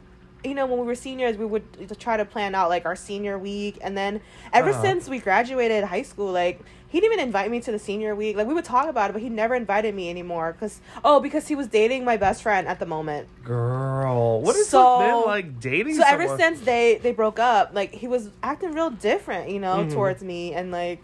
[0.44, 1.64] you know when we were seniors we would
[2.00, 4.22] try to plan out like our senior week and then
[4.54, 4.82] ever Uh-huh.
[4.82, 8.38] since we graduated high school like he didn't even invite me to the senior week
[8.38, 11.48] like we would talk about it but he never invited me anymore because oh because
[11.50, 14.42] he was dating my best friend at the moment girl.
[14.42, 15.96] What is So- it been like dating?
[15.96, 19.78] so ever since they they broke up like he was acting real different you know
[19.84, 19.92] Mhm.
[19.94, 21.02] towards me and like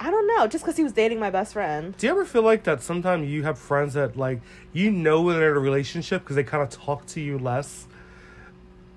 [0.00, 2.42] i don't know just because he was dating my best friend Do you ever feel
[2.42, 4.40] like that sometimes you have friends that like
[4.72, 7.86] you know they're in a relationship because they kind of talk to you less?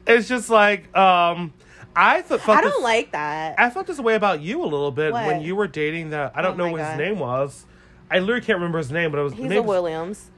[0.07, 1.53] It's just like um
[1.95, 3.55] I th- felt i don't this- like that.
[3.59, 6.41] I felt this way about you a little bit when you were dating that I
[6.41, 7.65] don't Oh know what his name was.
[8.11, 10.31] I literally can't remember his name, but it was he's a williams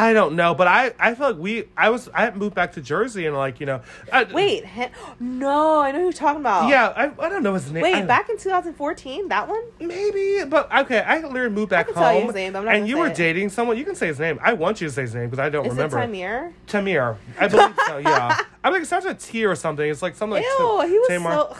[0.00, 2.72] I don't know, but I I feel like we I was I had moved back
[2.72, 3.82] to Jersey and like you know
[4.12, 4.86] I, Wait, he-
[5.20, 6.68] no, I know who you're talking about.
[6.68, 7.82] yeah I, I don't know his name.
[7.82, 9.62] Wait, back in 2014, that one?
[9.80, 11.00] Maybe, but okay.
[11.00, 13.08] I literally moved back home, tell you his name, but I'm not and you were
[13.08, 13.16] it.
[13.16, 13.76] dating someone.
[13.76, 14.38] You can say his name.
[14.42, 15.98] I want you to say his name because I don't Is remember.
[15.98, 16.52] it Tamir?
[16.66, 17.98] Tamir, I believe so.
[17.98, 19.88] Yeah, I'm like it starts with a T or something.
[19.88, 21.32] It's like something like Ew, T- he was Tamar.
[21.32, 21.56] so.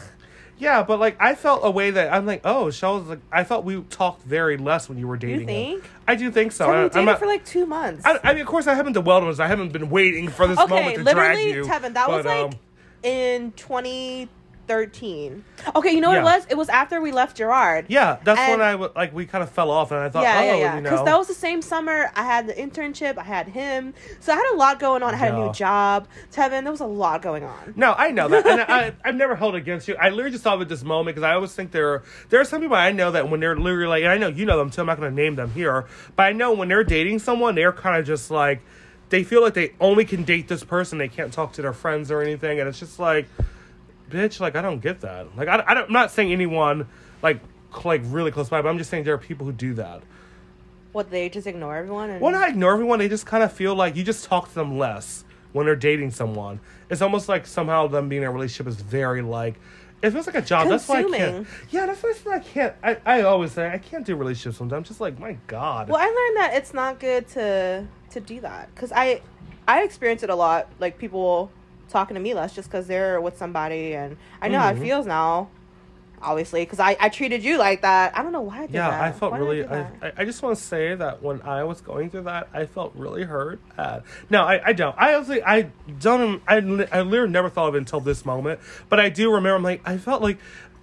[0.58, 3.44] Yeah, but like I felt a way that I'm like, oh, Shell was like I
[3.44, 5.40] felt we talked very less when you were dating.
[5.40, 5.46] him.
[5.46, 5.84] think?
[6.06, 6.68] I do think so.
[6.68, 8.04] We I, dated not, for like two months.
[8.04, 10.56] I, I mean, of course, I haven't done well I haven't been waiting for this
[10.56, 11.64] moment to drag literally, you.
[11.64, 12.58] Tevin, that was like um,
[13.02, 13.52] in
[14.68, 15.44] 2013.
[15.74, 16.20] Okay, you know what Yeah.
[16.20, 16.46] it was?
[16.50, 17.86] It was after we left Gerard.
[17.88, 20.38] yeah, that's when and- I like we kind of fell off, and I thought, yeah,
[20.38, 20.76] oh, yeah, yeah.
[20.76, 22.10] you Because that was the same summer.
[22.14, 23.18] I had the internship.
[23.18, 23.94] I had him.
[24.20, 25.14] So I had a lot going on.
[25.14, 25.46] I had a Yeah.
[25.46, 26.08] new job.
[26.32, 27.72] Tevin, there was a lot going on.
[27.76, 29.96] No, I know that, and I, I've never held it against you.
[29.96, 32.44] I literally just thought of this moment because I always think there are there are
[32.44, 34.70] some people I know that when they're literally like, and I know you know them
[34.70, 34.80] too.
[34.82, 37.72] I'm not going to name them here, but I know when they're dating someone, they're
[37.72, 38.60] kind of just like
[39.10, 40.98] they feel like they only can date this person.
[40.98, 43.26] They can't talk to their friends or anything, and it's just like,
[44.10, 45.36] bitch, like I don't get that.
[45.36, 46.88] Like I, I I'm not saying anyone
[47.22, 47.40] like
[47.70, 50.02] cl- like really close by, but I'm just saying there are people who do that.
[50.92, 52.10] What, they just ignore everyone?
[52.10, 52.20] And...
[52.20, 52.98] Well, not ignore everyone.
[52.98, 56.10] They just kind of feel like you just talk to them less when they're dating
[56.12, 56.60] someone.
[56.90, 59.60] It's almost like somehow them being in a relationship is very like.
[60.00, 60.68] It feels like a job.
[60.68, 61.12] That's why I can't.
[61.12, 61.46] Consuming.
[61.70, 62.74] Yeah, that's why I can't.
[62.82, 64.78] I, I always say I can't do relationships sometimes.
[64.78, 65.88] I'm Just like my God.
[65.88, 69.22] Well, I learned that it's not good to to do that because I
[69.66, 70.68] I experience it a lot.
[70.78, 71.50] Like people
[71.88, 74.76] talking to me less just because they're with somebody, and I know how Mhm.
[74.76, 75.48] it feels now.
[76.20, 78.18] obviously, because I, I treated you like that.
[78.18, 79.00] I don't know why I did yeah, that.
[79.00, 79.64] I felt Why really.
[79.64, 79.82] I.
[80.02, 82.92] I, I just want to say that when I was going through that, I felt
[82.96, 83.60] really hurt.
[83.76, 84.96] At, no, I, I don't.
[84.98, 85.70] I honestly, I
[86.00, 86.42] don't.
[86.48, 88.58] I, I literally never thought of it until this moment.
[88.88, 89.54] But I do remember.
[89.54, 90.38] I'm like, I felt like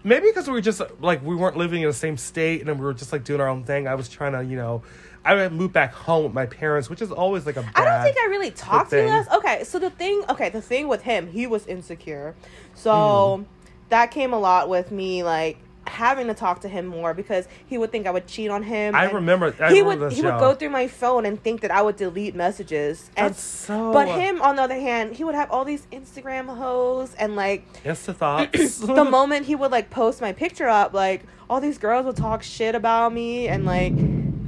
[0.05, 2.85] maybe because we were just like we weren't living in the same state, and we
[2.85, 3.89] were just like doing our own thing.
[3.89, 4.83] I was trying to, you know,
[5.25, 7.61] I had moved back home with my parents, which is always like a.
[7.63, 9.27] Bad, I don't think I really talked to less.
[9.33, 12.35] Okay, so the thing, okay, the thing with him, he was insecure,
[12.75, 13.45] so Mm.
[13.89, 15.57] that came a lot with me, like
[15.87, 18.95] having to talk to him more because he would think I would cheat on him.
[18.95, 19.53] I remember.
[19.59, 21.95] I he remember would he would go through my phone and think that I would
[21.95, 23.11] delete messages.
[23.15, 23.93] And That's so.
[23.93, 27.71] but him, on the other hand, he would have all these Instagram hoes and like
[27.83, 28.79] Insta thoughts.
[28.79, 32.41] the moment he would like post my picture up, like all these girls would talk
[32.41, 33.93] shit about me and like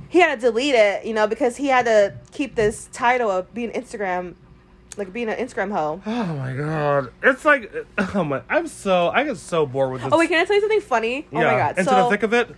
[0.09, 3.53] he had to delete it, you know, because he had to keep this title of
[3.53, 4.35] being Instagram
[4.97, 6.01] like being an Instagram hoe.
[6.07, 7.11] Oh my god!
[7.23, 7.71] It's like,
[8.15, 8.41] oh my!
[8.49, 10.11] I'm so I get so bored with this.
[10.11, 11.27] Oh wait, can I tell you something funny?
[11.31, 11.77] Oh my god.
[11.77, 12.47] Into so the thick of it.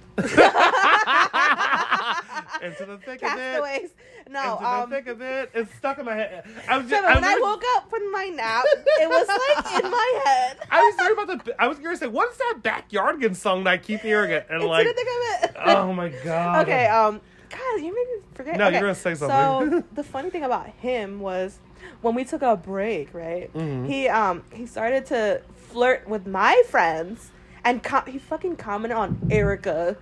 [2.62, 3.38] Into the thick of it.
[3.38, 3.90] castaways.
[4.30, 5.52] No, Into um the thick of it.
[5.54, 6.44] It's stuck in my head.
[6.68, 9.92] I was just, Trevor, when I woke up from my nap, it was like in
[9.92, 10.58] my head.
[10.72, 11.62] I was thinking about the.
[11.62, 14.68] I was gonna say, what's that backyardigan song that I keep hearing it and Into
[14.68, 15.56] like, the thick of it.
[15.78, 16.62] oh my god.
[16.68, 18.58] Okay, um, God, you made me forget.
[18.58, 18.74] No, okay.
[18.76, 19.72] you're gonna say something.
[19.72, 21.60] So the funny thing about him was
[22.02, 23.52] when we took a break, right?
[23.54, 23.88] Mhm.
[23.88, 27.32] He um he started to flirt with my friends,
[27.64, 29.98] and co- he fucking commented on Erica,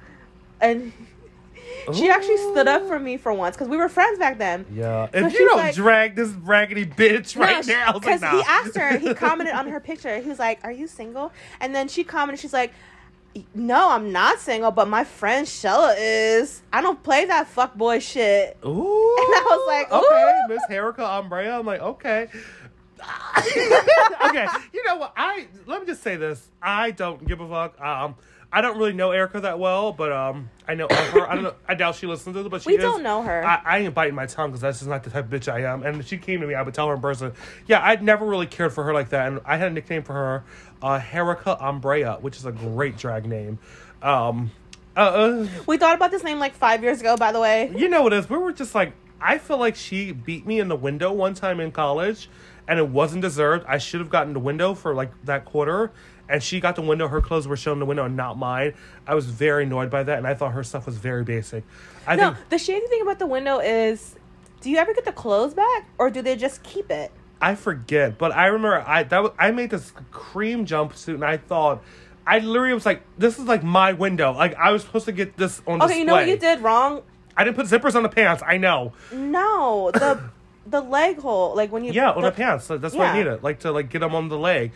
[0.61, 0.91] and
[1.93, 4.65] she actually stood up for me for once because we were friends back then.
[4.73, 5.09] Yeah.
[5.13, 8.01] So if you don't like- drag this raggedy bitch right No, now, I was like,
[8.01, 8.31] because nah.
[8.37, 10.19] he asked her, he commented on her picture.
[10.19, 12.73] He was like, "Are you single?" And then she commented, she's like,
[13.53, 16.61] "No, I'm not single, but my friend Shella is.
[16.71, 19.15] I don't play that fuck boy shit." Ooh.
[19.27, 20.39] And I was like, okay.
[20.47, 21.59] Miss Erica Umbrea.
[21.59, 22.27] I'm like, okay.
[24.25, 25.13] okay, you know what?
[25.15, 26.47] I let me just say this.
[26.61, 27.79] I don't give a fuck.
[27.79, 28.15] Um,
[28.51, 31.29] I don't really know Erica that well, but um, I know of her.
[31.29, 31.53] I don't know.
[31.67, 33.45] I doubt she listens to it, but she We is- don't know her.
[33.45, 35.63] I, I ain't biting my tongue because that's just not the type of bitch I
[35.71, 35.83] am.
[35.83, 37.33] And if she came to me, I would tell her in person.
[37.67, 40.13] Yeah, I'd never really cared for her like that, and I had a nickname for
[40.13, 40.43] her,
[40.81, 43.59] uh, Erica Umbrea, which is a great drag name.
[44.01, 44.51] Um,
[44.95, 47.71] uh, uh, We thought about this name like five years ago, by the way.
[47.75, 48.29] you know what it is?
[48.29, 51.59] We were just like, I feel like she beat me in the window one time
[51.59, 52.29] in college,
[52.67, 53.65] and it wasn't deserved.
[53.67, 55.91] I should have gotten the window for like that quarter,
[56.29, 57.07] and she got the window.
[57.07, 58.73] Her clothes were shown in the window and not mine.
[59.05, 61.63] I was very annoyed by that, and I thought her stuff was very basic.
[62.05, 64.15] I No, think the shady thing about the window is,
[64.61, 67.11] do you ever get the clothes back, or do they just keep it?
[67.39, 71.37] I forget, but I remember I that was, I made this cream jumpsuit, and I
[71.37, 71.83] thought.
[72.29, 74.33] I literally was like, "This is like my window.
[74.33, 77.01] Like I was supposed to get this on Okay, you know what you did wrong?
[77.37, 78.43] I didn't put zippers on the pants.
[78.45, 78.91] I know.
[79.13, 80.19] No, the
[80.65, 82.67] the leg hole, like when you Yeah, on the, the pants.
[82.67, 83.23] That's why I Yeah.
[83.23, 84.73] need it, like to like get them on the leg.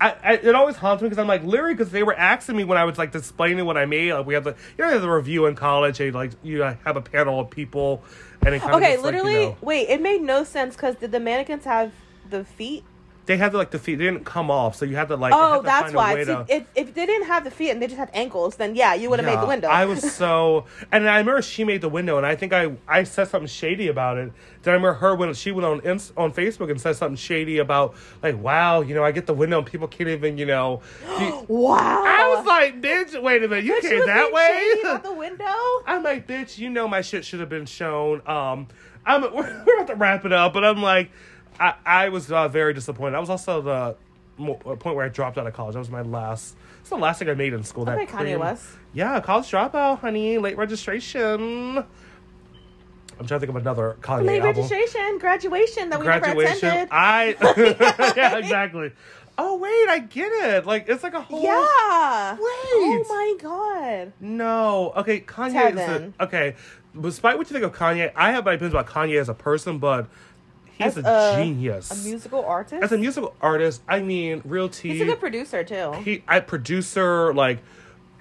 [0.00, 2.64] I, I it always haunts me because I'm like literally because they were asking me
[2.64, 4.12] when I was like explaining what I made.
[4.12, 5.98] Like we have the you know the review in college.
[5.98, 8.02] They like you uh, have a panel of people,
[8.44, 10.76] and it kind of Okay, just, like, you literally, know, wait, it made no sense
[10.76, 11.92] because did the mannequins have
[12.28, 12.84] the feet?
[13.26, 13.96] They had to like the feet.
[13.96, 15.32] They didn't come off, so you had to like.
[15.34, 16.14] Oh, to that's why.
[16.14, 18.56] way See, to- if, if they didn't have the feet and they just had ankles,
[18.56, 19.68] then yeah, you would have made the window.
[19.68, 23.02] I was so, and I remember she made the window, and I think I I
[23.02, 24.32] said something shady about it.
[24.62, 25.80] Then I remember her when she went on
[26.16, 29.58] on Facebook and said something shady about like, wow, you know, I get the window
[29.58, 30.80] and people can't even, you know.
[31.48, 32.02] wow.
[32.04, 34.80] I was like, bitch, wait a minute, you But came that shady way?
[34.82, 35.54] about the window.
[35.86, 38.22] I'm like, bitch, you know my shit should have been shown.
[38.26, 38.68] Um,
[39.04, 39.30] I'm we're,
[39.66, 41.10] we're about to wrap it up, but I'm like,
[41.60, 43.16] I I was uh, very disappointed.
[43.16, 43.96] I was also the
[44.38, 45.74] mo- uh, point where I dropped out of college.
[45.74, 46.56] That was my last.
[46.80, 47.82] It's the last thing I made in school.
[47.88, 48.66] Okay, that Kanye cream- West.
[48.92, 50.38] Yeah, college dropout, honey.
[50.38, 51.78] Late registration.
[53.18, 54.62] I'm trying to think of another Kanye Late album.
[54.62, 56.68] registration, graduation that we never Graduation.
[56.68, 56.88] attended.
[56.92, 57.34] I
[58.16, 58.92] yeah, exactly.
[59.38, 60.66] Oh wait, I get it.
[60.66, 61.42] Like it's like a whole.
[61.42, 62.32] yeah.
[62.34, 62.40] Wait.
[62.42, 64.12] Oh my god.
[64.20, 64.92] No.
[64.96, 66.56] Okay, Kanye is a, okay.
[66.98, 69.78] Despite what you think of Kanye, I have my opinions about Kanye as a person,
[69.78, 70.08] but
[70.78, 71.90] he's As a, a- genius.
[71.90, 72.82] A musical artist.
[72.82, 74.90] as a musical artist, I mean, real tea.
[74.90, 75.92] He's a good producer too.
[76.04, 77.58] he, I producer, like,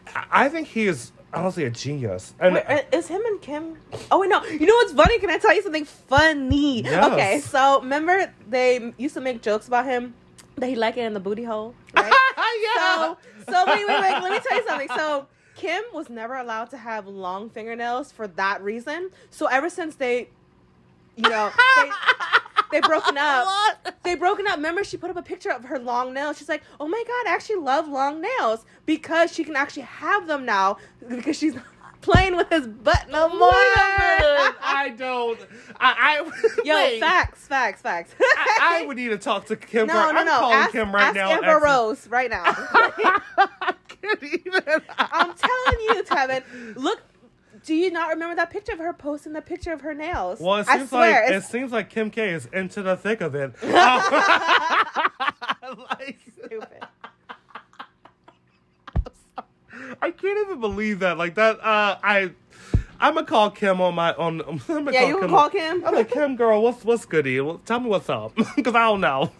[0.07, 2.33] I I think he is honestly a genius.
[2.39, 3.77] And Wait, uh, is him and Kim?
[4.11, 4.43] Oh wait, no.
[4.45, 5.19] You know what's funny?
[5.19, 6.81] Can I tell you something funny?
[6.83, 7.11] Yes.
[7.11, 10.13] Okay, so remember they used to make jokes about him
[10.57, 12.13] that he liked it in the booty hole, right?
[12.63, 12.95] yeah.
[12.95, 13.17] so,
[13.51, 14.21] so wait, wait, wait.
[14.23, 14.87] Let me tell you something.
[14.95, 19.09] So Kim was never allowed to have long fingernails for that reason.
[19.29, 20.29] So ever since they,
[21.17, 21.89] you know, they,
[22.71, 23.47] they broken up.
[24.03, 24.55] They broken up.
[24.57, 26.37] Remember, she put up a picture of her long nails.
[26.37, 30.27] She's like, "Oh my god, I actually love long nails because she can actually have
[30.27, 31.55] them now because she's
[32.01, 34.55] playing with his butt no more." Wait a minute.
[34.61, 35.39] I don't.
[35.79, 36.19] I.
[36.21, 36.99] I Yo, wait.
[36.99, 38.13] facts, facts, facts.
[38.21, 39.87] I, I would need to talk to Kim.
[39.87, 40.39] no, no, I'm no.
[40.39, 41.31] calling Ask, Kim right ask now.
[41.31, 42.43] Amber Ex- Rose right now.
[42.45, 44.81] I can't even.
[44.97, 46.43] I'm telling you, Tevin.
[46.75, 47.01] Look,
[47.65, 50.39] do you not remember that picture of her posting the picture of her nails?
[50.39, 53.21] Well, it I seems swear, like it seems like Kim K is into the thick
[53.21, 53.53] of it.
[53.63, 53.75] like,
[56.31, 56.83] stupid.
[60.01, 61.17] I can't even believe that.
[61.17, 61.59] Like that.
[61.59, 62.31] Uh, I.
[62.97, 64.39] I'm gonna call Kim on my on.
[64.41, 65.29] I'm gonna Yeah, call you can Kim.
[65.29, 65.85] call Kim.
[65.85, 66.61] I'm like Kim, girl.
[66.63, 67.41] What's what's goody?
[67.41, 69.31] Well, tell me what's up, because I don't know.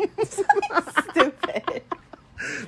[1.09, 1.81] stupid.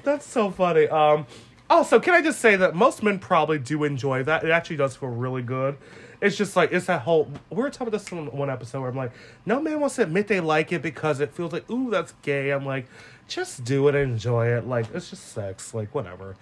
[0.04, 0.88] That's so funny.
[0.88, 1.28] Um,
[1.70, 4.44] also, can I just say that most men probably do enjoy that.
[4.44, 5.78] It actually does feel really good.
[6.22, 7.32] It's just like it's that whole.
[7.50, 9.12] We were talking about this in one episode where I'm like,
[9.46, 12.52] no man wants to admit they like it because it feels like, ooh, that's gay.
[12.52, 12.88] I'm like,
[13.28, 14.68] just do it, enjoy it.
[14.68, 15.74] Like it's just sex.
[15.74, 16.36] Like whatever.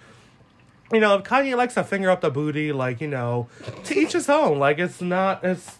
[0.92, 3.48] You know, if Kanye likes to finger up the booty, like you know,
[3.84, 4.58] to each his own.
[4.58, 5.44] Like it's not.
[5.44, 5.78] It's.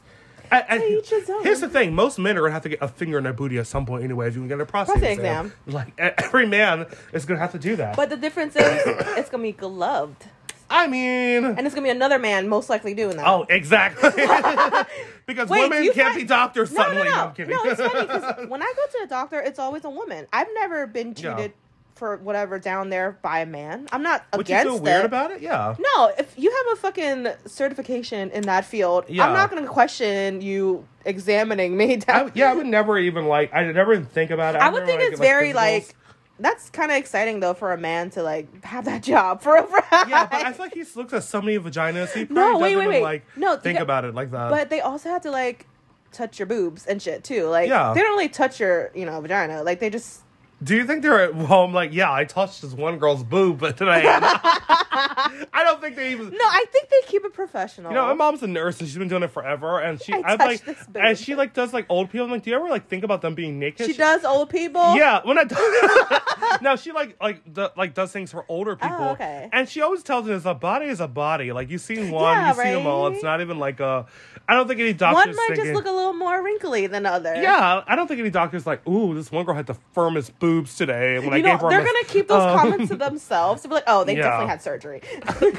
[0.51, 1.43] I, I, each his own.
[1.43, 3.59] Here's the thing: most men are gonna have to get a finger in their booty
[3.59, 4.29] at some point anyway.
[4.29, 5.53] If you can get a prostate, Prostate exam.
[5.67, 7.97] Like e- every man is gonna have to do that.
[7.97, 8.63] But the difference is,
[9.19, 10.25] it's gonna be gloved,
[10.69, 13.27] I mean, and it's gonna be another man most likely doing that.
[13.27, 14.11] oh, exactly.
[15.27, 17.05] because Wait, women can't find- be doctors no, suddenly.
[17.05, 17.55] no, no, I'm kidding.
[17.55, 17.63] no.
[17.65, 20.27] It's funny because when I go to the doctor, it's always a woman.
[20.33, 21.53] I've never been treated
[21.97, 23.89] for whatever down there by a man.
[23.91, 25.07] I'm not Would you against feel weird it.
[25.07, 25.41] about it?
[25.41, 25.75] Yeah.
[25.79, 29.27] No, if you have a fucking certification in that field, Yeah.
[29.27, 31.95] I'm not going to question you examining me.
[31.95, 32.33] I, Down.
[32.35, 33.53] yeah, I would never even like.
[33.55, 34.61] I never even think about it.
[34.61, 35.95] I I've would think like, it's very like
[36.39, 39.67] that's kind of exciting though for a man to like have that job for a
[40.07, 42.13] Yeah, but I feel like he looks at so many vaginas.
[42.13, 43.03] He No, wait, doesn't wait, even, wait.
[43.03, 44.51] like No, think yeah, about it like that.
[44.51, 45.67] But they also have to like
[46.13, 47.47] touch your boobs and shit too.
[47.47, 47.95] Like Yeah.
[47.95, 49.63] they don't really touch your you know vagina.
[49.63, 50.21] Like they just
[50.63, 53.77] Do you think they're at home like, yeah, I touched this one girl's boob but
[53.77, 54.03] today?
[54.07, 56.31] I don't think they even.
[56.31, 56.39] no.
[56.41, 57.91] I think they keep it professional.
[57.91, 60.23] You know, my mom's a nurse and she's been doing it forever, and she, I
[60.25, 61.03] I've touched like, this boob.
[61.05, 62.25] and she like does like old people.
[62.25, 63.87] I'm like, do you ever like think about them being naked?
[63.87, 64.97] she does old people.
[64.97, 65.45] Yeah, when I
[66.63, 68.97] no, she like like the, like does things for older oh, people.
[68.99, 69.49] Oh, okay.
[69.53, 71.53] And she always tells us a body is a body.
[71.53, 73.09] Like you've seen one, Yeah, you see them all.
[73.09, 73.15] right?
[73.15, 74.07] It's not even like a.
[74.49, 77.39] I don't think any doctors One might just look a little more wrinkly than others.
[77.43, 80.77] Yeah, I don't think any doctor's like, ooh, this one girl had the firmest boobs
[80.77, 81.19] today.
[81.19, 83.63] When I You gave her, they're gonna keep those Um, comments to themselves.
[83.63, 84.23] To be like, oh, they Yeah.
[84.23, 85.03] definitely had surgery.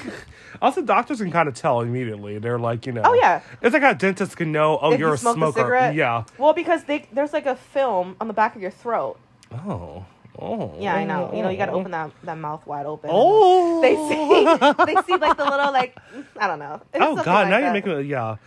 [0.61, 2.39] Also, doctors can kind of tell immediately.
[2.39, 3.41] They're like, you know, Oh, yeah.
[3.61, 5.49] it's like how dentists can know, oh, if you're you a smoker.
[5.49, 5.93] a cigarette.
[5.93, 6.23] Yeah.
[6.39, 9.19] Well, because they there's like a film on the back of your throat.
[9.53, 10.05] Oh.
[10.39, 10.73] Oh.
[10.79, 11.31] Yeah, I know.
[11.33, 13.09] You know, you got to open that that mouth wide open.
[13.13, 13.81] Oh.
[13.81, 15.95] They see they see like the little like
[16.39, 16.81] I don't know.
[16.93, 17.27] It's Oh God!
[17.27, 18.05] like now you're making it.
[18.07, 18.37] Yeah.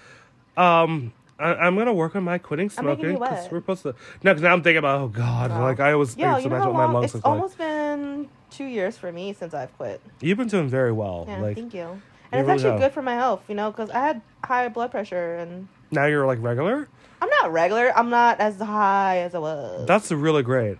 [0.56, 3.94] Um, I, I'm gonna work on my quitting smoking because we're supposed to.
[4.22, 5.00] No, because now I'm thinking about.
[5.00, 5.50] Oh God!
[5.50, 5.60] Oh.
[5.62, 6.94] Like I always I Yeah, used you know how what my long?
[6.94, 7.32] lungs It's look like.
[7.32, 10.00] almost been two years for me since I've quit.
[10.20, 11.24] You've been doing very well.
[11.28, 11.80] Yeah, like thank you.
[11.80, 11.86] you
[12.32, 12.80] And it's really actually have.
[12.80, 16.26] good for my health, you know, because I had high blood pressure and now you're
[16.26, 16.88] like regular.
[17.22, 17.92] I'm not regular.
[17.96, 19.86] I'm not as high as I was.
[19.86, 20.78] That's really great.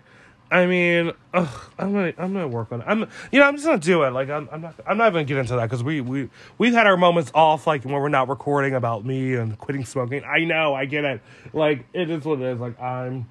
[0.52, 1.48] I mean, ugh,
[1.78, 2.84] I'm gonna I'm gonna work on it.
[2.88, 4.10] I'm you know I'm just gonna do it.
[4.10, 6.28] Like I'm I'm not I'm not even gonna get into that because we we
[6.58, 10.24] we've had our moments off like when we're not recording about me and quitting smoking.
[10.24, 11.20] I know I get it.
[11.52, 12.58] Like it is what it is.
[12.60, 13.28] Like I'm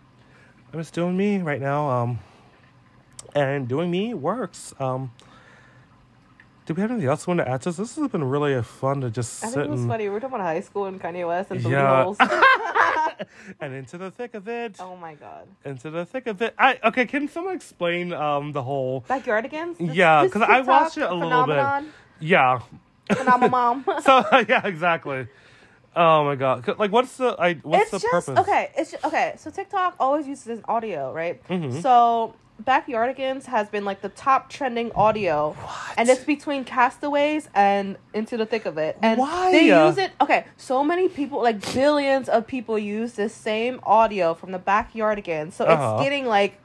[0.71, 1.89] I'm just doing me right now.
[1.89, 2.19] Um,
[3.35, 4.73] and doing me works.
[4.79, 5.11] Um,
[6.65, 7.77] do we have anything else we want to add to this?
[7.77, 10.03] This has been really fun to just I sit think it was and, funny.
[10.05, 12.03] We were talking about high school and Kanye West and booty Yeah.
[12.03, 12.17] holes.
[13.61, 14.75] and into the thick of it.
[14.79, 15.47] oh my god.
[15.65, 16.53] Into the thick of it.
[16.57, 17.05] I okay.
[17.05, 19.77] Can someone explain um the whole Backyardigans?
[19.77, 21.55] This- Yeah, because I watched it a little bit.
[21.55, 21.93] phenomenon?
[22.19, 22.59] Yeah.
[23.11, 23.85] Phenomenon.
[24.03, 25.27] So yeah, exactly.
[25.95, 26.67] Oh my god!
[26.77, 27.55] Like, what's the I?
[27.55, 28.39] What's it's the just purpose?
[28.47, 28.71] okay.
[28.77, 29.33] It's just, okay.
[29.37, 31.41] So TikTok always uses audio, right?
[31.47, 31.81] Mhm.
[31.81, 35.55] So Backyardigans has been like the top trending audio,
[35.97, 38.97] and it's between Castaways and Into the Thick of It.
[39.01, 39.51] And Why?
[39.51, 40.11] they use it.
[40.21, 45.53] Okay, so many people, like billions of people, use this same audio from the Backyardigans.
[45.53, 45.95] So Uh-huh.
[45.95, 46.59] it's getting like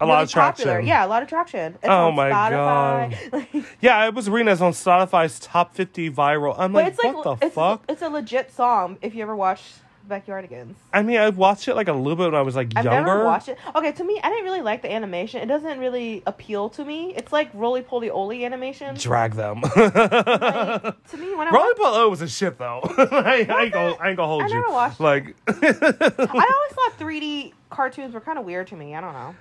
[0.00, 0.64] A lot really of traction.
[0.66, 0.80] Popular.
[0.86, 1.74] Yeah, a lot of traction.
[1.74, 3.64] It's Oh my Spotify.
[3.80, 6.54] Yeah, I was reading this on Spotify's top fifty viral.
[6.58, 7.84] I'm like, what the it's, fuck?
[7.88, 8.98] it's a legit song.
[9.02, 9.62] If you ever watch
[10.08, 10.74] Backyardigans.
[10.92, 13.04] I mean, I watched it like a little bit when I was like I've younger.
[13.04, 13.58] never watched it.
[13.74, 15.40] Okay, to me, I didn't really like the animation.
[15.42, 17.12] It doesn't really appeal to me.
[17.16, 18.94] It's like Rolie Polie Olie animation.
[18.96, 19.60] Drag them.
[19.62, 22.80] Like, to me, when I Rolly watch, Ball was a shit though.
[22.84, 24.54] I, I ain't gonna, I ain't gonna hold I you.
[24.54, 25.02] never watched it.
[25.02, 28.94] like, I always thought 3D cartoons were kind of weird to me.
[28.94, 29.34] I don't know.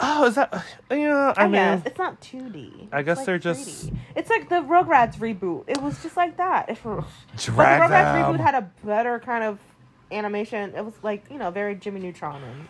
[0.00, 0.64] oh, is that?
[0.90, 2.88] Yeah, I, I, mean, guess it's not 2D.
[2.92, 3.96] I guess like they're just- 3D.
[4.16, 5.64] It's like the Rugrats reboot.
[5.66, 6.68] It was just like that.
[6.68, 7.04] It, but
[7.36, 8.34] the drag Rugrats them.
[8.36, 9.58] reboot had a better kind of
[10.10, 10.74] animation.
[10.74, 12.68] It was like you know very Jimmy Neutron and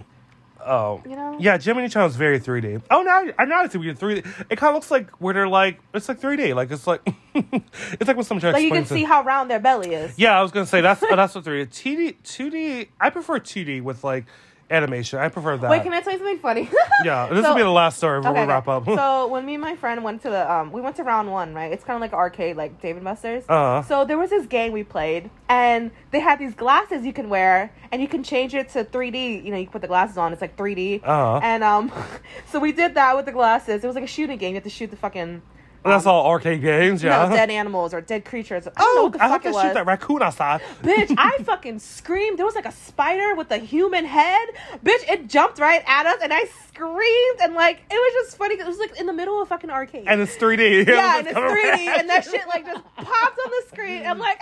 [0.66, 1.00] Oh.
[1.08, 1.36] you know.
[1.38, 2.82] Yeah, Jimmy Neutron is very 3D.
[2.90, 4.26] Oh, now I now I see we get 3D.
[4.50, 6.54] It kind of looks like where they're like it's like 3D.
[6.54, 7.00] Like it's like
[7.34, 10.18] it's like when someone tries Like you can see how round their belly is.
[10.18, 11.68] Yeah, I was gonna say that's that's what 3D.
[11.68, 12.88] TD 2D.
[13.00, 14.26] I prefer 2D with like
[14.70, 15.18] animation.
[15.18, 15.70] I prefer that.
[15.70, 16.68] Wait, can I tell you something funny?
[17.04, 18.84] yeah, this So- will be the last story before Okay, we wrap up.
[18.86, 21.54] so when me and my friend went to the um we went to round one,
[21.54, 21.72] right?
[21.72, 23.44] It's kind of like arcade, like Dave & Buster's.
[23.48, 23.82] Uh-huh.
[23.82, 27.72] So there was this game we played, and they had these glasses you can wear,
[27.92, 29.44] and you can change it to 3D.
[29.44, 31.00] You know, you put the glasses on, it's like 3D.
[31.02, 31.40] Uh-huh.
[31.42, 31.92] And um,
[32.50, 33.82] so we did that with the glasses.
[33.82, 34.50] It was like a shooting game.
[34.50, 35.42] You had to shoot the fucking.
[35.84, 37.28] That's all arcade games, yeah.
[37.28, 38.66] No, dead animals or dead creatures.
[38.66, 40.60] I Oh, I have to shoot that raccoon outside.
[40.82, 42.38] Bitch, I fucking screamed.
[42.38, 44.48] There was like a spider with a human head.
[44.84, 48.56] Bitch, it jumped right at us and I screamed and like it was just funny
[48.56, 50.04] 'cause it was like in the middle of fucking arcade.
[50.06, 50.86] and it's 3D.
[50.88, 54.04] yeah, and it's 3D and that shit like just popped on the screen.
[54.04, 54.38] I'm like,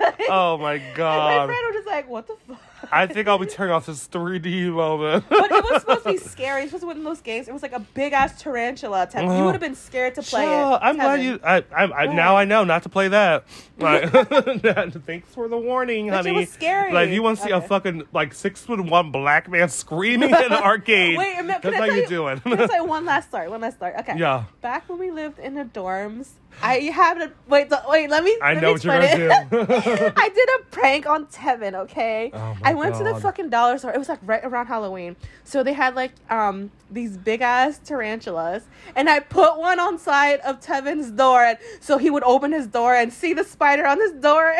[0.00, 0.14] ah!
[0.30, 2.60] Oh my And my friend was just like, what the fuck?
[2.92, 5.24] I think I'll be turning off this 3D moment.
[5.28, 6.60] But it was supposed to be scary.
[6.60, 7.48] It was supposed to be one of those games.
[7.48, 9.06] It was like a big ass tarantula.
[9.06, 9.38] Tevin.
[9.38, 10.48] You would have been scared to play it.
[10.82, 11.40] I'm glad you.
[11.42, 13.44] I, I, I now I know not to play that.
[13.78, 14.10] Like,
[15.06, 16.32] thanks for the warning, But it honey.
[16.32, 16.92] was scary.
[16.92, 20.34] Like, you want to see a fucking like six foot one black man screaming in
[20.36, 21.16] an arcade?
[21.18, 22.40] Wait, can that's I how you you, doing.
[22.40, 23.48] Tell you one last story?
[23.48, 23.94] One last story.
[24.00, 24.18] Okay.
[24.18, 24.44] Yeah.
[24.60, 26.28] Back when we lived in the dorms,
[26.60, 27.72] I have a wait.
[27.88, 28.36] Wait, let me.
[28.42, 29.50] I let know me what you're gonna it.
[29.50, 30.12] do.
[30.16, 31.74] I did a prank on Tevin.
[31.74, 32.30] Okay.
[32.34, 33.92] Oh I went to the fucking dollar store.
[33.92, 38.64] It was like right around Halloween, so they had like um these big ass tarantulas,
[38.94, 42.66] and I put one on side of Tevin's door, and so he would open his
[42.66, 44.54] door and see the spider on his door.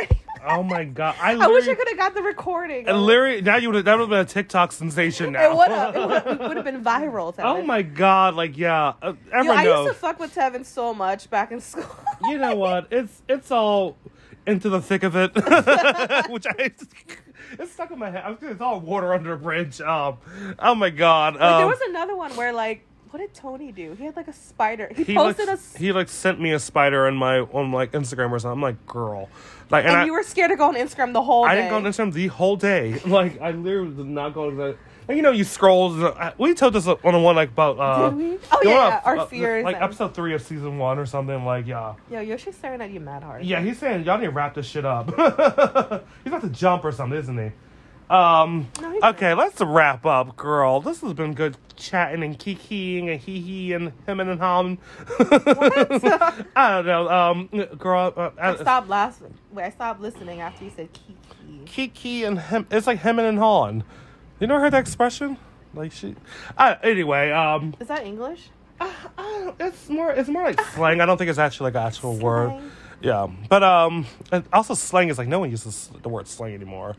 [0.47, 1.17] Oh my god!
[1.21, 2.89] I, I wish I could have got the recording.
[2.89, 5.51] And literally, now you would that would have been a TikTok sensation now.
[5.51, 6.39] It would have.
[6.41, 7.35] Would have been viral.
[7.35, 7.45] Tevin.
[7.45, 8.35] oh my god!
[8.35, 9.87] Like yeah, uh, Yo, I knows.
[9.87, 11.85] used to fuck with Tevin so much back in school.
[12.25, 12.89] you know what?
[12.91, 13.97] It's it's all
[14.47, 15.35] into the thick of it,
[16.31, 18.23] which I it's stuck in my head.
[18.25, 19.81] I was gonna- It's all water under a bridge.
[19.81, 20.17] Um,
[20.59, 21.35] oh my god.
[21.35, 23.93] But there Um, was another one where like, what did Tony do?
[23.93, 24.91] He had like a spider.
[24.97, 27.93] He, he posted like, a, he like sent me a spider on my on like
[27.93, 28.53] Instagram or something.
[28.53, 29.29] I'm like, girl,
[29.69, 31.51] like, and, and I, you were scared to go on Instagram the whole day.
[31.51, 33.01] I didn't go on Instagram the whole day.
[33.13, 34.77] Like, I literally did not go to that.
[35.07, 36.15] Like, you know, you scroll.
[36.39, 37.79] We told this on the one like about.
[37.79, 38.39] Uh, Did we?
[38.51, 41.05] Oh, yeah, know, yeah, our uh, fears Like and- episode three of season one or
[41.05, 41.45] something.
[41.45, 41.95] Like, yeah.
[42.11, 43.45] Yo, Yoshi's staring at you mad hard.
[43.45, 45.09] Yeah, he's saying y'all need to wrap this shit up.
[46.25, 47.53] he's about to jump or something, isn't he?
[48.13, 48.69] Um.
[49.03, 50.83] Okay, let's wrap up, girl.
[50.83, 54.79] This has been good chatting and kikiing and hee hee and him and hum.
[55.19, 57.09] I don't know.
[57.09, 57.49] Um,
[57.79, 58.13] girl.
[58.15, 59.23] Uh, I uh, stopped last.
[59.51, 61.17] Wait, I stopped listening after you said Kiki.
[61.65, 62.67] Kiki and him.
[62.71, 63.83] It's like hemming and hawing.
[64.41, 65.39] You never heard that expression?
[65.73, 66.15] Like she.
[66.59, 68.51] Uh, anyway, um, Is that English?
[68.79, 70.11] uh, uh, it's more.
[70.11, 71.01] It's more like slang.
[71.01, 72.61] I don't think it's actually like an actual word.
[73.01, 76.95] Yeah, but um, and also slang is like no one uses the word slang anymore.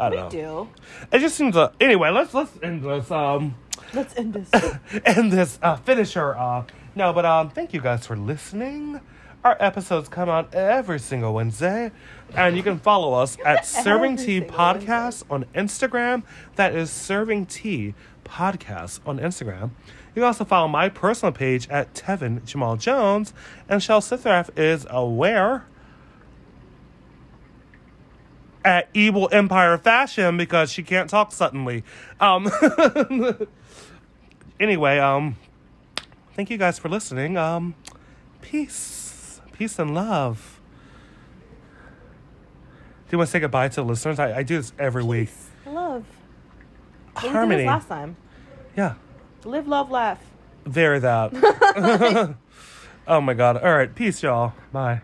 [0.00, 0.68] I We don't know.
[1.10, 1.16] do.
[1.16, 1.56] It just seems.
[1.56, 3.10] Uh, anyway, let's let's end this.
[3.10, 3.54] Um,
[3.92, 4.48] Let's end this.
[5.04, 5.58] end this.
[5.60, 6.38] Uh, finish her.
[6.38, 9.00] Uh, no, but um, thank you guys for listening.
[9.42, 11.90] Our episodes come out every single Wednesday,
[12.36, 16.22] and you can follow us at Serving Tea single Podcast on Instagram.
[16.56, 17.94] That is Serving Tea
[18.24, 19.70] Podcast on Instagram.
[20.14, 23.32] You can also follow my personal page at Tevin Jamal Jones,
[23.68, 25.64] and Shell Sithrath is aware
[28.64, 31.82] at Evil Empire Fashion because she can't talk suddenly.
[32.20, 32.50] Um,
[34.60, 35.36] anyway, um,
[36.34, 37.36] thank you guys for listening.
[37.36, 37.74] Um,
[38.42, 40.60] peace, peace and love.
[43.08, 44.18] Do you want to say goodbye to the listeners?
[44.18, 45.30] I, I do this every week.
[45.66, 46.04] Love.
[47.16, 47.62] Harmony.
[47.62, 48.16] this last time.
[48.76, 48.94] Yeah,
[49.44, 50.20] Live, love, laugh.
[50.64, 51.32] very that.
[53.08, 53.56] oh my god.
[53.56, 54.52] All right, peace, y'all.
[54.72, 55.02] Bye.